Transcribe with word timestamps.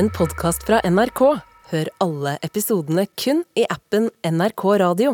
en 0.00 0.08
podkast 0.16 0.62
fra 0.64 0.78
NRK. 0.88 1.20
Hør 1.70 1.88
alle 2.00 2.38
episodene 2.46 3.02
kun 3.20 3.42
i 3.58 3.66
appen 3.68 4.06
NRK 4.24 4.62
Radio. 4.80 5.10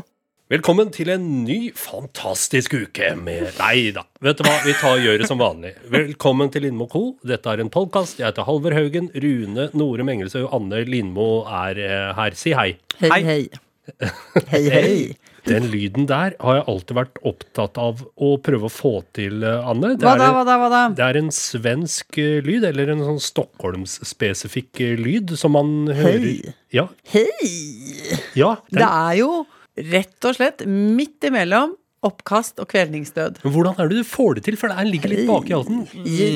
Velkommen 0.52 0.92
til 0.94 1.10
en 1.10 1.24
ny 1.42 1.72
fantastisk 1.74 2.76
uke 2.78 3.08
med 3.18 3.48
Nei 3.58 3.88
da, 3.96 4.04
vet 4.22 4.38
du 4.38 4.44
hva, 4.46 4.52
vi 4.62 4.76
tar 4.78 5.00
gjør 5.02 5.18
det 5.18 5.26
som 5.26 5.42
vanlig. 5.42 5.72
Velkommen 5.90 6.52
til 6.54 6.68
Lindmo 6.68 6.86
Co. 6.92 7.02
Dette 7.26 7.50
er 7.50 7.64
en 7.64 7.72
podkast. 7.74 8.20
Jeg 8.20 8.28
heter 8.28 8.46
Halvor 8.46 8.76
Haugen. 8.78 9.10
Rune 9.24 9.66
Nore 9.74 10.06
Mengelsø 10.06 10.44
og 10.44 10.54
Anne 10.60 10.84
Lindmo 10.86 11.30
er 11.64 11.82
eh, 11.82 12.12
her. 12.20 12.38
Si 12.38 12.54
hei. 12.54 12.76
Hei, 13.02 13.10
hei. 13.26 13.40
Hei, 14.52 14.62
hei. 14.70 14.94
Den 15.46 15.68
lyden 15.70 16.08
der 16.10 16.34
har 16.42 16.58
jeg 16.58 16.64
alltid 16.72 16.96
vært 16.98 17.18
opptatt 17.26 17.78
av 17.78 18.00
å 18.18 18.32
prøve 18.42 18.66
å 18.66 18.72
få 18.72 18.92
til, 19.14 19.44
eh, 19.46 19.68
Anne. 19.70 19.94
Det 19.94 20.02
Hva 20.02 20.16
da, 20.18 20.32
hva 20.34 20.42
da, 20.46 20.56
hva 20.58 20.70
da? 20.72 20.82
Det 20.98 21.04
er 21.06 21.18
en 21.20 21.30
svensk 21.30 22.18
eh, 22.18 22.40
lyd, 22.42 22.66
eller 22.66 22.90
en 22.90 23.04
sånn 23.06 23.22
Stockholmsspesifikk 23.22 24.82
eh, 24.82 24.96
lyd, 24.98 25.36
som 25.38 25.54
man 25.54 25.86
hører 25.86 26.26
Hei. 26.26 26.54
Ja. 26.74 26.88
Hei! 27.12 27.50
ja 28.34 28.56
Det 28.74 28.82
er 28.82 29.14
jo 29.20 29.30
rett 29.76 30.26
og 30.26 30.38
slett 30.38 30.64
midt 30.66 31.28
imellom 31.28 31.76
oppkast 32.06 32.60
og 32.62 32.68
kvelningsdød. 32.70 33.42
Men 33.44 33.54
hvordan 33.54 33.76
er 33.82 33.90
det 33.90 34.00
du 34.00 34.06
får 34.08 34.38
det 34.38 34.46
til? 34.46 34.56
For 34.60 34.72
den 34.72 34.90
ligger 34.92 35.12
litt 35.12 35.26
bak 35.28 35.50
i 35.50 35.54
halsen. 35.56 35.84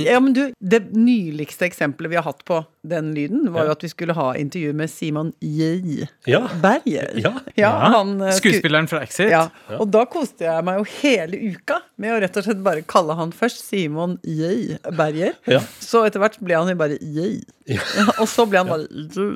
Ja, 0.07 0.19
men 0.21 0.35
du, 0.37 0.43
Det 0.61 0.83
nyligste 0.97 1.69
eksempelet 1.69 2.13
vi 2.13 2.19
har 2.19 2.27
hatt 2.27 2.45
på 2.49 2.63
den 2.87 3.11
lyden, 3.17 3.45
var 3.53 3.67
jo 3.69 3.75
at 3.75 3.83
vi 3.85 3.91
skulle 3.93 4.15
ha 4.17 4.31
intervju 4.41 4.73
med 4.77 4.91
Simon 4.91 5.33
J. 5.45 6.07
Ja. 6.29 6.47
Berger. 6.63 7.11
Ja. 7.21 7.33
Ja, 7.59 7.73
han 7.97 8.15
eh, 8.25 8.33
Skuespilleren 8.39 8.89
fra 8.89 9.03
Exit. 9.05 9.29
Ja, 9.33 9.47
og 9.77 9.91
da 9.93 10.07
koste 10.09 10.47
jeg 10.47 10.65
meg 10.65 10.81
jo 10.81 10.87
hele 11.03 11.41
uka 11.53 11.81
med 12.01 12.15
å 12.15 12.21
rett 12.25 12.41
og 12.41 12.47
slett 12.47 12.63
bare 12.65 12.85
kalle 12.89 13.17
han 13.19 13.35
først 13.37 13.67
Simon 13.67 14.17
J. 14.25 14.79
Berger. 14.97 15.37
Ja. 15.51 15.61
Så 15.85 16.07
etter 16.09 16.23
hvert 16.25 16.41
ble 16.41 16.57
han 16.57 16.73
jo 16.73 16.79
bare 16.81 16.97
J. 17.05 17.43
og 18.21 18.27
så 18.31 18.49
ble 18.49 18.65
han 18.65 18.73
bare 18.73 18.89
J. 18.89 19.29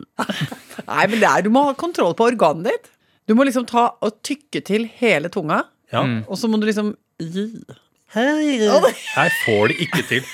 Nei, 0.89 1.05
men 1.13 1.21
det 1.21 1.29
er, 1.29 1.45
du 1.45 1.53
må 1.53 1.69
ha 1.69 1.77
kontroll 1.79 2.17
på 2.17 2.31
organet 2.33 2.73
ditt. 2.73 2.91
Du 3.29 3.33
må 3.37 3.47
liksom 3.49 3.65
ta 3.69 3.87
og 4.05 4.19
tykke 4.27 4.61
til 4.65 4.85
hele 4.99 5.31
tunga, 5.33 5.63
Ja. 5.95 6.03
og 6.29 6.37
så 6.41 6.49
må 6.51 6.59
du 6.61 6.67
liksom 6.69 6.93
J. 7.23 7.47
Her 8.15 9.31
får 9.45 9.73
det 9.73 9.77
ikke 9.87 10.03
til. 10.11 10.27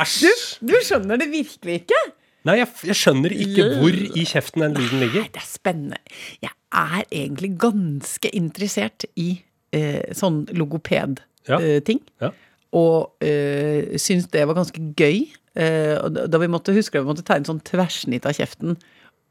Æsj. 0.00 0.28
Du 0.62 0.74
skjønner 0.84 1.18
det 1.20 1.28
virkelig 1.32 1.80
ikke? 1.82 1.98
Nei, 2.46 2.54
jeg, 2.60 2.68
jeg 2.86 2.96
skjønner 2.96 3.32
ikke 3.34 3.64
hvor 3.80 3.96
i 4.16 4.24
kjeften 4.28 4.62
den 4.64 4.76
lyden 4.78 5.02
ligger. 5.02 5.24
Nei, 5.26 5.32
Det 5.34 5.42
er 5.42 5.48
spennende. 5.48 5.98
Jeg 6.44 6.52
er 6.72 7.02
egentlig 7.10 7.50
ganske 7.60 8.30
interessert 8.36 9.04
i 9.18 9.30
eh, 9.74 10.14
sånn 10.16 10.44
Ja. 10.48 10.56
logoped-ting. 10.60 12.00
Ja. 12.22 12.30
Og 12.78 13.24
eh, 13.24 13.96
syns 14.00 14.28
det 14.32 14.46
var 14.48 14.56
ganske 14.60 14.80
gøy. 14.96 15.26
Eh, 15.58 15.96
da 16.30 16.38
vi 16.40 16.48
måtte 16.52 16.74
huske 16.76 16.94
det, 16.98 17.02
vi 17.04 17.10
måtte 17.10 17.24
tegne 17.26 17.48
sånn 17.48 17.60
tverrsnitt 17.66 18.28
av 18.28 18.36
kjeften. 18.38 18.76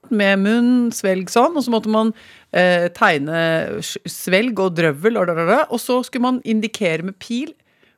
Med 0.10 0.42
munn, 0.44 0.74
svelg 0.96 1.32
sånn, 1.34 1.58
og 1.58 1.66
så 1.66 1.74
måtte 1.74 1.92
man 1.92 2.14
eh, 2.56 2.88
tegne 2.96 3.82
svelg 3.84 4.60
og 4.64 4.76
drøvel, 4.78 5.20
og, 5.20 5.30
da, 5.30 5.38
da, 5.38 5.48
da, 5.50 5.60
og 5.68 5.82
så 5.84 6.00
skulle 6.06 6.28
man 6.28 6.42
indikere 6.48 7.06
med 7.08 7.18
pil 7.22 7.54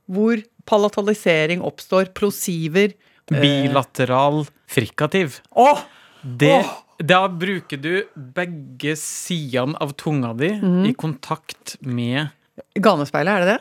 hvor 0.10 0.42
palatalisering 0.70 1.62
oppstår, 1.66 2.12
plosiver 2.18 2.96
Bilateral 3.30 4.48
frikativ. 4.66 5.40
Åh! 5.54 5.84
Det, 6.22 6.66
Da 7.00 7.22
bruker 7.32 7.80
du 7.80 7.94
begge 8.36 8.96
sidene 9.00 9.78
av 9.80 9.94
tunga 9.96 10.34
di 10.36 10.50
mm. 10.60 10.82
i 10.90 10.94
kontakt 11.00 11.78
med 11.80 12.28
Ganespeilet, 12.76 13.32
er 13.32 13.46
det 13.46 13.54
det? 13.54 13.60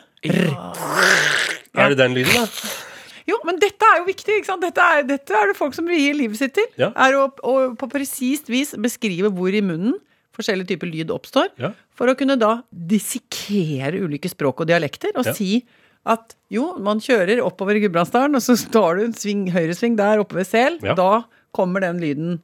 Er 1.79 1.93
det 1.93 1.99
den 2.01 2.17
lyden, 2.17 2.35
da? 2.35 2.88
Jo, 3.29 3.37
men 3.47 3.59
dette 3.61 3.85
er 3.93 4.01
jo 4.01 4.07
viktig. 4.09 4.39
Dette 4.63 4.85
er, 4.97 5.03
dette 5.09 5.35
er 5.37 5.51
det 5.51 5.57
folk 5.59 5.75
som 5.77 5.87
gir 5.91 6.17
livet 6.17 6.39
sitt 6.39 6.55
til. 6.57 6.67
Ja. 6.81 6.91
Er 6.97 7.17
å, 7.19 7.27
å 7.45 7.55
på 7.79 7.89
presist 7.91 8.49
vis 8.51 8.73
beskrive 8.81 9.29
hvor 9.35 9.53
i 9.53 9.61
munnen 9.65 9.97
forskjellige 10.39 10.71
typer 10.73 10.87
lyd 10.89 11.09
oppstår. 11.11 11.49
Ja. 11.59 11.73
For 11.99 12.07
å 12.11 12.15
kunne 12.17 12.37
da 12.39 12.61
dissekere 12.71 13.99
ulike 14.05 14.29
språk 14.31 14.63
og 14.63 14.69
dialekter 14.71 15.11
og 15.19 15.27
Ja. 15.27 15.33
si 15.35 15.65
at 16.09 16.31
jo, 16.49 16.77
man 16.79 17.01
kjører 17.03 17.41
oppover 17.43 17.75
i 17.75 17.81
Gudbrandsdalen, 17.83 18.33
og 18.37 18.41
så 18.41 18.55
tar 18.71 18.95
du 18.97 19.03
en 19.03 19.13
sving, 19.13 19.49
høyresving 19.51 19.97
der 19.99 20.21
oppe 20.23 20.39
ved 20.39 20.47
Sel. 20.47 20.79
Da 20.79 21.25
kommer 21.53 21.83
den 21.83 21.99
lyden. 21.99 22.37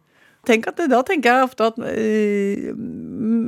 Tenk 0.45 0.68
at 0.69 0.75
det, 0.78 0.90
Da 0.91 1.00
tenker 1.07 1.31
jeg 1.40 1.47
ofte 1.47 1.72
at 1.72 1.79
øh, 1.79 2.75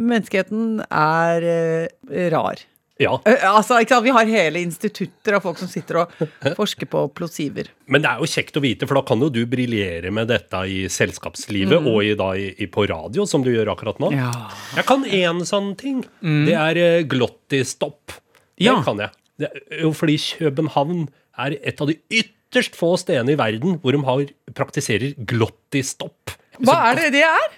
menneskeheten 0.08 0.80
er 0.90 1.46
øh, 1.52 2.32
rar. 2.34 2.64
Ja. 3.02 3.16
Eh, 3.30 3.44
altså, 3.46 3.78
sant? 3.84 4.04
Vi 4.06 4.14
har 4.16 4.30
hele 4.30 4.62
institutter 4.66 5.38
av 5.38 5.44
folk 5.46 5.60
som 5.62 5.70
sitter 5.72 6.02
og 6.04 6.14
forsker 6.60 6.90
på 6.90 7.04
plosiver. 7.18 7.70
Men 7.92 8.04
det 8.04 8.10
er 8.12 8.24
jo 8.24 8.30
kjekt 8.32 8.58
å 8.58 8.64
vite, 8.64 8.88
for 8.90 9.00
da 9.00 9.04
kan 9.08 9.22
jo 9.22 9.30
du 9.34 9.42
briljere 9.50 10.12
med 10.14 10.30
dette 10.32 10.64
i 10.70 10.80
selskapslivet 10.92 11.78
og 11.88 12.00
i, 12.06 12.14
da, 12.20 12.32
i, 12.38 12.68
på 12.72 12.88
radio, 12.90 13.28
som 13.30 13.46
du 13.46 13.52
gjør 13.54 13.74
akkurat 13.76 14.02
nå. 14.04 14.12
Ja. 14.18 14.32
Jeg 14.78 14.88
kan 14.90 15.06
én 15.06 15.44
sånn 15.48 15.74
ting. 15.80 16.02
Det 16.22 16.56
er 16.58 16.82
uh, 16.82 17.06
glottistopp. 17.10 18.18
Det 18.58 18.66
Ja. 18.66 18.80
kan 18.86 18.98
jeg. 19.04 19.14
Det 19.38 19.52
jo 19.84 19.92
fordi 19.94 20.18
København 20.40 21.06
er 21.38 21.60
et 21.62 21.82
av 21.84 21.92
de 21.92 22.00
ytterst 22.10 22.74
få 22.80 22.96
stedene 22.98 23.36
i 23.36 23.38
verden 23.38 23.78
hvor 23.84 23.94
de 23.94 24.02
har, 24.08 24.24
praktiserer 24.58 25.14
glottistopp. 25.30 26.34
Hva 26.66 26.78
er 26.90 26.98
det 27.04 27.12
det 27.20 27.26
er? 27.28 27.52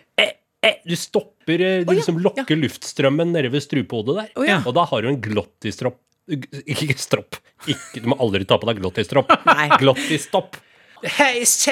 Eh, 0.65 0.75
Du 0.85 0.95
stopper 0.99 1.61
eh, 1.63 1.81
Du 1.85 1.89
oh, 1.89 1.93
ja, 1.93 1.97
liksom 2.01 2.19
lokker 2.23 2.57
luftstrømmen 2.59 3.31
nede 3.35 3.51
ved 3.53 3.63
strupehodet 3.63 4.15
der. 4.17 4.31
Oh, 4.35 4.47
ja. 4.47 4.57
Og 4.65 4.75
da 4.75 4.83
har 4.89 5.05
du 5.05 5.11
en 5.11 5.21
glottistropp 5.23 5.99
Ikke 6.29 6.97
stropp. 6.99 7.39
Ikke, 7.67 8.01
du 8.03 8.09
må 8.11 8.15
aldri 8.21 8.45
ta 8.45 8.59
på 8.61 8.67
deg 8.69 8.77
glottistropp. 8.83 9.31
Glottistopp. 9.81 10.59
Hei, 10.99 11.41
Ok, 11.41 11.67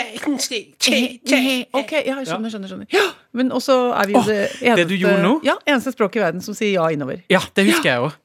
ja, 1.93 2.15
jeg 2.15 2.25
skjønner, 2.25 2.49
skjønner. 2.49 2.67
skjønner. 2.71 2.87
Ja, 2.95 3.03
men 3.37 3.51
også 3.51 3.75
er 3.91 4.07
vi 4.09 4.13
jo 4.15 4.21
det 4.25 4.37
eneste, 4.39 4.75
det 4.79 4.85
du 4.89 4.95
gjorde 4.95 5.21
nå? 5.23 5.33
Ja, 5.45 5.57
eneste 5.67 5.91
språk 5.93 6.15
i 6.17 6.23
verden 6.23 6.41
som 6.43 6.55
sier 6.57 6.71
ja 6.77 6.87
innover. 6.95 7.19
Ja, 7.31 7.41
det 7.53 7.67
husker 7.67 7.89
jeg 7.91 7.99
òg. 8.07 8.15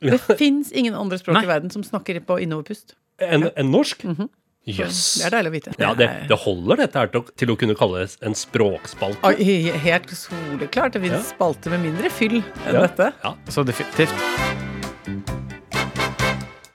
Det 0.00 0.16
fins 0.40 0.70
ingen 0.72 0.94
andre 0.96 1.18
språk 1.20 1.36
Nei. 1.36 1.42
i 1.44 1.48
verden 1.50 1.72
som 1.72 1.82
snakker 1.84 2.20
på 2.24 2.38
innoverpust. 2.40 2.94
Enn 3.20 3.50
en 3.50 3.72
norsk? 3.72 4.04
Jøss. 4.68 4.98
Det 5.18 5.24
er 5.30 5.32
deilig 5.38 5.50
å 5.50 5.54
vite. 5.54 5.72
Ja, 5.80 5.90
det, 5.96 6.06
det 6.28 6.36
holder 6.42 6.82
dette 6.82 7.00
her 7.00 7.08
til, 7.10 7.22
til 7.40 7.52
å 7.54 7.56
kunne 7.58 7.74
kalles 7.78 8.18
en 8.22 8.34
språkspalte. 8.36 9.22
Oi, 9.24 9.70
Helt 9.86 10.10
soleklart. 10.12 10.92
Det 10.94 11.00
finnes 11.06 11.24
Ja. 11.24 11.30
spalter 11.32 11.72
med 11.72 11.80
mindre 11.88 12.10
fyll 12.12 12.42
enn 12.66 12.74
Ja. 12.76 12.82
dette. 12.86 13.12
Ja. 13.24 13.32
Så 13.48 13.64
definitivt. 13.64 14.12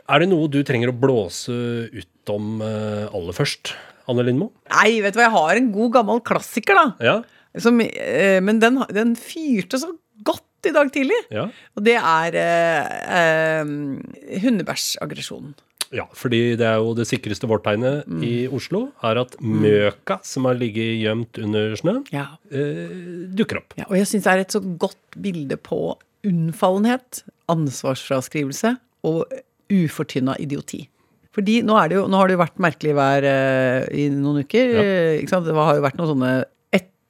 Er 0.06 0.22
det 0.22 0.28
noe 0.30 0.48
du 0.54 0.60
trenger 0.66 0.92
å 0.92 0.98
blåse 0.98 1.54
ut 1.94 2.34
om 2.34 2.60
eh, 2.62 3.06
aller 3.10 3.34
først, 3.38 3.74
Anne 4.10 4.26
Lindmo? 4.28 4.52
Nei, 4.70 5.00
vet 5.02 5.14
du 5.16 5.20
hva, 5.22 5.26
jeg 5.30 5.36
har 5.38 5.62
en 5.62 5.72
god 5.74 5.94
gammel 5.98 6.22
klassiker, 6.26 6.78
da. 6.78 6.88
Ja? 7.02 7.16
Som, 7.62 7.80
eh, 7.82 8.38
men 8.46 8.60
den, 8.62 8.82
den 8.94 9.16
fyrte 9.18 9.80
så 9.82 9.94
godt 10.26 10.70
i 10.70 10.74
dag 10.76 10.92
tidlig. 10.94 11.18
Ja. 11.34 11.48
Og 11.78 11.86
det 11.86 11.96
er 12.02 12.38
eh, 12.42 12.84
eh, 13.22 14.40
hundebæsjaggresjonen. 14.44 15.54
Ja, 15.94 16.06
fordi 16.14 16.56
det 16.58 16.66
er 16.66 16.78
jo 16.82 16.94
det 16.98 17.06
sikreste 17.08 17.48
vårtegnet 17.48 18.06
Mm. 18.08 18.24
i 18.24 18.48
Oslo, 18.48 18.92
er 19.04 19.18
at 19.22 19.36
møka 19.42 20.20
som 20.24 20.46
har 20.46 20.56
ligget 20.56 21.02
gjemt 21.04 21.38
under 21.44 21.76
snø, 21.76 22.04
Ja. 22.12 22.26
eh, 22.52 23.30
dukker 23.36 23.58
opp. 23.58 23.74
Ja, 23.78 23.86
og 23.90 23.96
jeg 23.98 24.06
syns 24.08 24.24
det 24.24 24.34
er 24.34 24.40
et 24.40 24.52
så 24.56 24.62
godt 24.78 24.98
bilde 25.22 25.58
på 25.58 25.98
unnfallenhet, 26.26 27.24
ansvarsfraskrivelse 27.50 28.76
og 29.06 29.26
ufortynna 29.72 30.36
idioti. 30.42 30.88
Fordi 31.36 31.62
nå, 31.68 31.76
er 31.76 31.90
det 31.92 31.98
jo, 31.98 32.06
nå 32.08 32.16
har 32.18 32.28
det 32.30 32.38
jo 32.38 32.44
vært 32.46 32.62
merkelig 32.64 32.94
vær 32.96 33.26
eh, 33.28 33.88
i 33.92 34.06
noen 34.10 34.44
uker. 34.46 34.70
Ja. 34.72 34.82
eh, 34.82 35.18
Ikke 35.22 35.30
sant? 35.34 35.46
Det 35.50 35.54
har 35.58 35.76
jo 35.76 35.84
vært 35.84 35.98
noen 36.00 36.14
sånne 36.14 36.34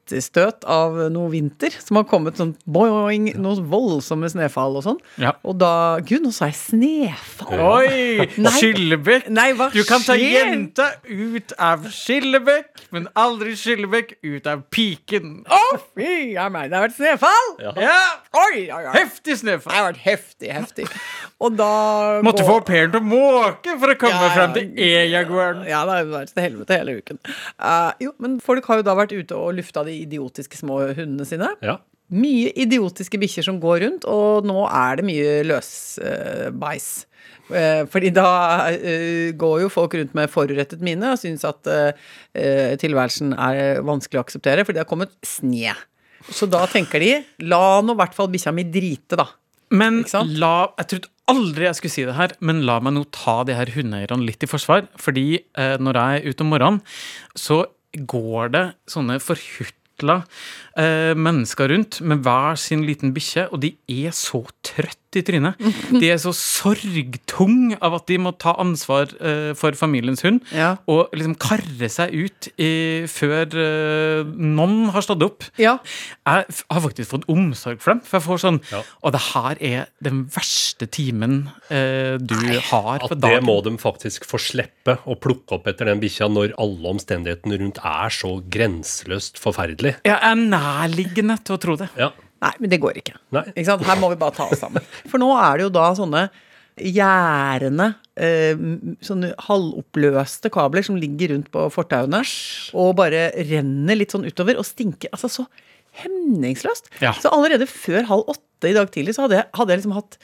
etterstøt 0.05 0.65
av 0.69 0.93
noe 1.09 1.29
vinter 1.33 1.73
som 1.81 1.97
har 1.97 2.05
kommet 2.09 2.37
sånn 2.37 2.51
boing, 2.69 3.31
noen 3.41 3.65
voldsomme 3.71 4.29
snøfall 4.29 4.77
og 4.77 4.83
sånn. 4.85 4.99
Ja. 5.21 5.31
Og 5.45 5.57
da 5.61 5.97
Gud, 6.05 6.21
nå 6.27 6.31
sa 6.35 6.49
jeg 6.51 6.57
snøfall! 6.59 7.63
Oi! 7.81 8.27
Skillebekk. 8.55 9.29
Nei, 9.33 9.47
hva 9.57 9.69
Du 9.73 9.81
kan 9.87 10.03
ta 10.05 10.13
jenta 10.19 10.91
ut 11.09 11.55
av 11.57 11.87
Skillebekk, 11.93 12.85
men 12.95 13.07
aldri 13.17 13.55
Skillebekk 13.57 14.15
ut 14.25 14.49
av 14.51 14.61
piken. 14.73 15.39
Å, 15.49 15.61
fy 15.97 16.35
a 16.37 16.47
meg, 16.53 16.69
det 16.69 16.77
har 16.79 16.85
vært 16.87 16.97
snøfall! 16.99 17.51
Ja. 17.65 17.73
Ja! 17.81 17.97
Oi, 18.45 18.65
oi, 18.69 18.81
oi. 18.83 18.93
Heftig 18.99 19.39
Det 19.45 19.57
har 19.65 19.87
vært 19.89 20.03
heftig, 20.05 20.51
heftig. 20.53 20.85
Og 21.43 21.55
da 21.57 22.21
Måtte 22.23 22.43
går- 22.45 22.51
få 22.51 22.59
au 22.61 22.65
pairen 22.67 22.93
til 22.93 23.01
å 23.01 23.09
måke 23.09 23.73
for 23.81 23.91
å 23.91 23.97
komme 23.99 24.21
Ja, 24.21 24.27
ja. 24.29 24.33
frem 24.35 24.53
til 24.55 24.85
E-jaguaren. 24.85 25.65
Ja, 25.67 25.81
det 25.87 25.97
har 25.97 26.11
vært 26.13 26.33
til 26.35 26.45
helvete 26.45 26.77
hele 26.77 26.97
uken. 27.01 27.19
Uh, 27.59 27.91
jo, 28.03 28.13
men 28.21 28.37
folk 28.43 28.65
har 28.69 28.79
jo 28.79 28.85
da 28.87 28.95
vært 28.97 29.15
ute 29.15 29.35
og 29.35 29.55
lufta 29.57 29.83
de 29.87 29.94
idiotiske 30.03 30.59
små 30.59 30.81
hundene 30.91 31.27
sine. 31.27 31.49
Ja. 31.65 31.79
Mye 32.13 32.51
idiotiske 32.61 33.17
bikkjer 33.21 33.47
som 33.47 33.57
går 33.61 33.79
rundt, 33.81 34.05
og 34.05 34.45
nå 34.45 34.67
er 34.67 34.99
det 34.99 35.07
mye 35.07 35.35
løsbeis. 35.49 36.89
Uh, 37.45 37.85
fordi 37.89 38.09
da 38.13 38.27
eh, 38.73 39.31
går 39.37 39.59
jo 39.61 39.69
folk 39.69 39.93
rundt 39.97 40.15
med 40.17 40.31
forurettet 40.33 40.81
mine 40.85 41.11
og 41.13 41.19
syns 41.21 41.43
at 41.45 41.67
eh, 41.69 42.73
tilværelsen 42.81 43.35
er 43.37 43.83
vanskelig 43.85 44.17
å 44.17 44.23
akseptere, 44.25 44.65
fordi 44.65 44.79
det 44.79 44.85
har 44.85 44.89
kommet 44.89 45.13
sne. 45.25 45.75
Så 46.33 46.49
da 46.49 46.63
tenker 46.69 47.01
de 47.01 47.11
la 47.45 47.81
nå 47.85 47.93
i 47.93 47.99
hvert 48.01 48.15
fall 48.17 48.31
bikkja 48.33 48.53
mi 48.55 48.65
drite, 48.65 49.17
da. 49.19 49.27
Men 49.73 50.03
la 50.37 50.55
Jeg 50.77 50.89
trodde 50.91 51.11
aldri 51.31 51.65
jeg 51.65 51.77
skulle 51.79 51.95
si 51.95 52.05
det 52.05 52.17
her, 52.17 52.35
men 52.45 52.63
la 52.67 52.77
meg 52.83 52.95
nå 52.95 53.05
ta 53.13 53.39
de 53.47 53.55
her 53.57 53.71
hundeeierne 53.73 54.25
litt 54.27 54.45
i 54.45 54.49
forsvar. 54.49 54.85
Fordi 55.01 55.27
eh, 55.41 55.77
når 55.81 55.99
jeg 55.99 56.19
er 56.21 56.29
ute 56.29 56.45
om 56.45 56.53
morgenen, 56.53 56.83
så 57.37 57.63
går 57.95 58.53
det 58.53 58.65
sånne 58.91 59.17
forhutla 59.95 60.23
eh, 60.77 61.15
mennesker 61.15 61.69
rundt 61.69 62.01
med 62.01 62.23
hver 62.23 62.55
sin 62.55 62.85
liten 62.85 63.13
bikkje, 63.13 63.49
og 63.51 63.61
de 63.61 63.75
er 63.87 64.11
så 64.11 64.45
trøtte 64.63 65.04
i 65.19 65.23
trynet. 65.25 65.59
De 66.01 66.09
er 66.11 66.19
så 66.21 66.33
sorgtung 66.35 67.73
av 67.83 67.95
at 67.99 68.07
de 68.09 68.17
må 68.21 68.31
ta 68.41 68.53
ansvar 68.61 69.09
uh, 69.19 69.53
for 69.57 69.75
familiens 69.77 70.23
hund, 70.25 70.41
Ja. 70.55 70.75
og 70.91 71.13
liksom 71.15 71.35
karre 71.41 71.89
seg 71.91 72.13
ut 72.15 72.49
i, 72.61 72.71
før 73.09 73.45
uh, 73.55 74.31
noen 74.35 74.89
har 74.95 75.05
stått 75.05 75.23
opp. 75.25 75.47
Ja. 75.61 75.77
Jeg 76.25 76.45
har 76.71 76.81
faktisk 76.83 77.11
fått 77.15 77.27
omsorg 77.31 77.81
for 77.83 77.95
dem. 77.95 78.03
For 78.05 78.19
jeg 78.19 78.25
får 78.27 78.43
sånn 78.45 78.61
Ja. 78.71 78.81
Og 79.05 79.13
det 79.15 79.21
her 79.31 79.59
er 79.61 79.87
den 80.03 80.23
verste 80.33 80.87
timen 80.91 81.47
uh, 81.69 82.15
du 82.19 82.35
har 82.71 82.99
At 83.03 83.11
på 83.11 83.17
det 83.21 83.37
må 83.45 83.59
de 83.65 83.75
faktisk 83.81 84.25
få 84.27 84.39
slippe 84.41 84.97
å 85.05 85.15
plukke 85.19 85.57
opp 85.59 85.67
etter 85.71 85.89
den 85.89 86.01
bikkja 86.03 86.29
når 86.31 86.55
alle 86.61 86.93
omstendighetene 86.95 87.59
rundt 87.61 87.79
er 87.85 88.13
så 88.13 88.35
grenseløst 88.51 89.39
forferdelig. 89.41 89.95
Jeg 90.05 90.17
er 90.17 90.35
nærliggende 90.39 91.37
til 91.45 91.57
å 91.57 91.61
tro 91.61 91.75
det. 91.79 91.89
Ja. 91.99 92.11
Nei, 92.45 92.53
men 92.61 92.71
det 92.71 92.81
går 92.83 92.99
ikke. 93.01 93.15
Nei. 93.35 93.45
ikke? 93.55 93.77
Her 93.87 94.01
må 94.01 94.11
vi 94.13 94.19
bare 94.21 94.35
ta 94.37 94.47
oss 94.49 94.61
sammen. 94.61 94.85
For 95.09 95.21
nå 95.21 95.31
er 95.37 95.57
det 95.57 95.67
jo 95.67 95.73
da 95.73 95.87
sånne 95.97 96.27
gjerdende, 96.75 97.93
eh, 98.19 98.59
sånne 99.05 99.31
halvoppløste 99.47 100.51
kabler 100.51 100.83
som 100.83 100.97
ligger 100.99 101.31
rundt 101.31 101.47
på 101.53 101.69
fortauene 101.71 102.19
og 102.75 102.97
bare 102.99 103.29
renner 103.47 103.95
litt 103.95 104.11
sånn 104.11 104.27
utover 104.27 104.59
og 104.59 104.67
stinker 104.67 105.13
altså 105.15 105.31
så 105.31 105.45
hemningsløst. 106.01 106.91
Ja. 106.99 107.13
Så 107.15 107.31
allerede 107.31 107.69
før 107.71 108.03
halv 108.09 108.33
åtte 108.35 108.71
i 108.71 108.75
dag 108.75 108.91
tidlig 108.91 109.15
så 109.15 109.25
hadde 109.25 109.39
jeg, 109.39 109.47
hadde 109.55 109.71
jeg 109.71 109.81
liksom 109.81 109.95
hatt 109.95 110.19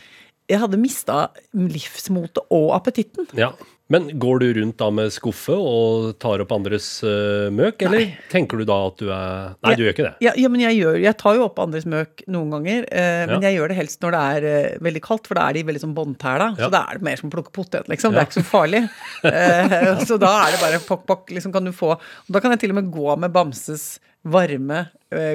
Jeg 0.51 0.59
hadde 0.65 0.77
mista 0.81 1.29
livsmotet 1.55 2.43
og 2.51 2.73
appetitten. 2.77 3.29
ja. 3.39 3.53
Men 3.91 4.05
går 4.23 4.37
du 4.39 4.45
rundt 4.55 4.77
da 4.79 4.85
med 4.95 5.09
skuffe 5.11 5.51
og 5.51 6.13
tar 6.23 6.39
opp 6.39 6.53
andres 6.55 6.85
uh, 7.03 7.49
møk, 7.51 7.81
eller 7.83 7.99
Nei. 8.05 8.13
tenker 8.31 8.61
du 8.61 8.63
da 8.63 8.77
at 8.87 9.01
du 9.01 9.09
er 9.11 9.49
Nei, 9.67 9.73
du 9.75 9.81
gjør 9.83 9.91
ikke 9.91 10.05
det. 10.05 10.11
Ja, 10.23 10.31
ja 10.39 10.47
men 10.53 10.61
jeg, 10.63 10.77
gjør, 10.79 10.95
jeg 11.03 11.17
tar 11.19 11.35
jo 11.35 11.43
opp 11.49 11.59
andres 11.59 11.83
møk 11.91 12.23
noen 12.31 12.53
ganger, 12.55 12.85
men 12.87 13.33
Ja. 13.35 13.39
jeg 13.49 13.57
gjør 13.57 13.73
det 13.73 13.77
helst 13.81 13.99
når 14.05 14.15
det 14.15 14.21
er 14.37 14.47
uh, 14.47 14.77
veldig 14.87 15.01
kaldt, 15.09 15.27
for 15.27 15.35
da 15.41 15.49
er 15.49 15.57
de 15.59 15.65
veldig 15.67 15.81
sånn 15.83 15.97
båndtæla. 15.97 16.47
Ja. 16.55 16.69
Så 16.69 16.71
da 16.71 16.85
er 16.87 17.01
det 17.01 17.07
mer 17.09 17.19
som 17.19 17.27
å 17.27 17.33
plukke 17.35 17.51
potet, 17.59 17.91
liksom. 17.91 18.15
Det 18.15 18.23
er 18.23 18.29
ikke 18.31 18.39
så 18.39 18.45
farlig. 18.47 18.81
så 20.07 20.21
da 20.23 20.31
er 20.45 20.55
det 20.55 20.63
bare 20.63 20.79
pokk, 20.87 21.03
pokk, 21.11 21.35
liksom 21.35 21.51
kan 21.51 21.67
du 21.67 21.73
få 21.75 21.91
og 21.97 22.31
Da 22.31 22.39
kan 22.39 22.55
jeg 22.55 22.63
til 22.63 22.71
og 22.71 22.79
med 22.79 22.87
gå 22.95 23.19
med 23.25 23.35
Bamses 23.35 23.97
varme 24.23 24.85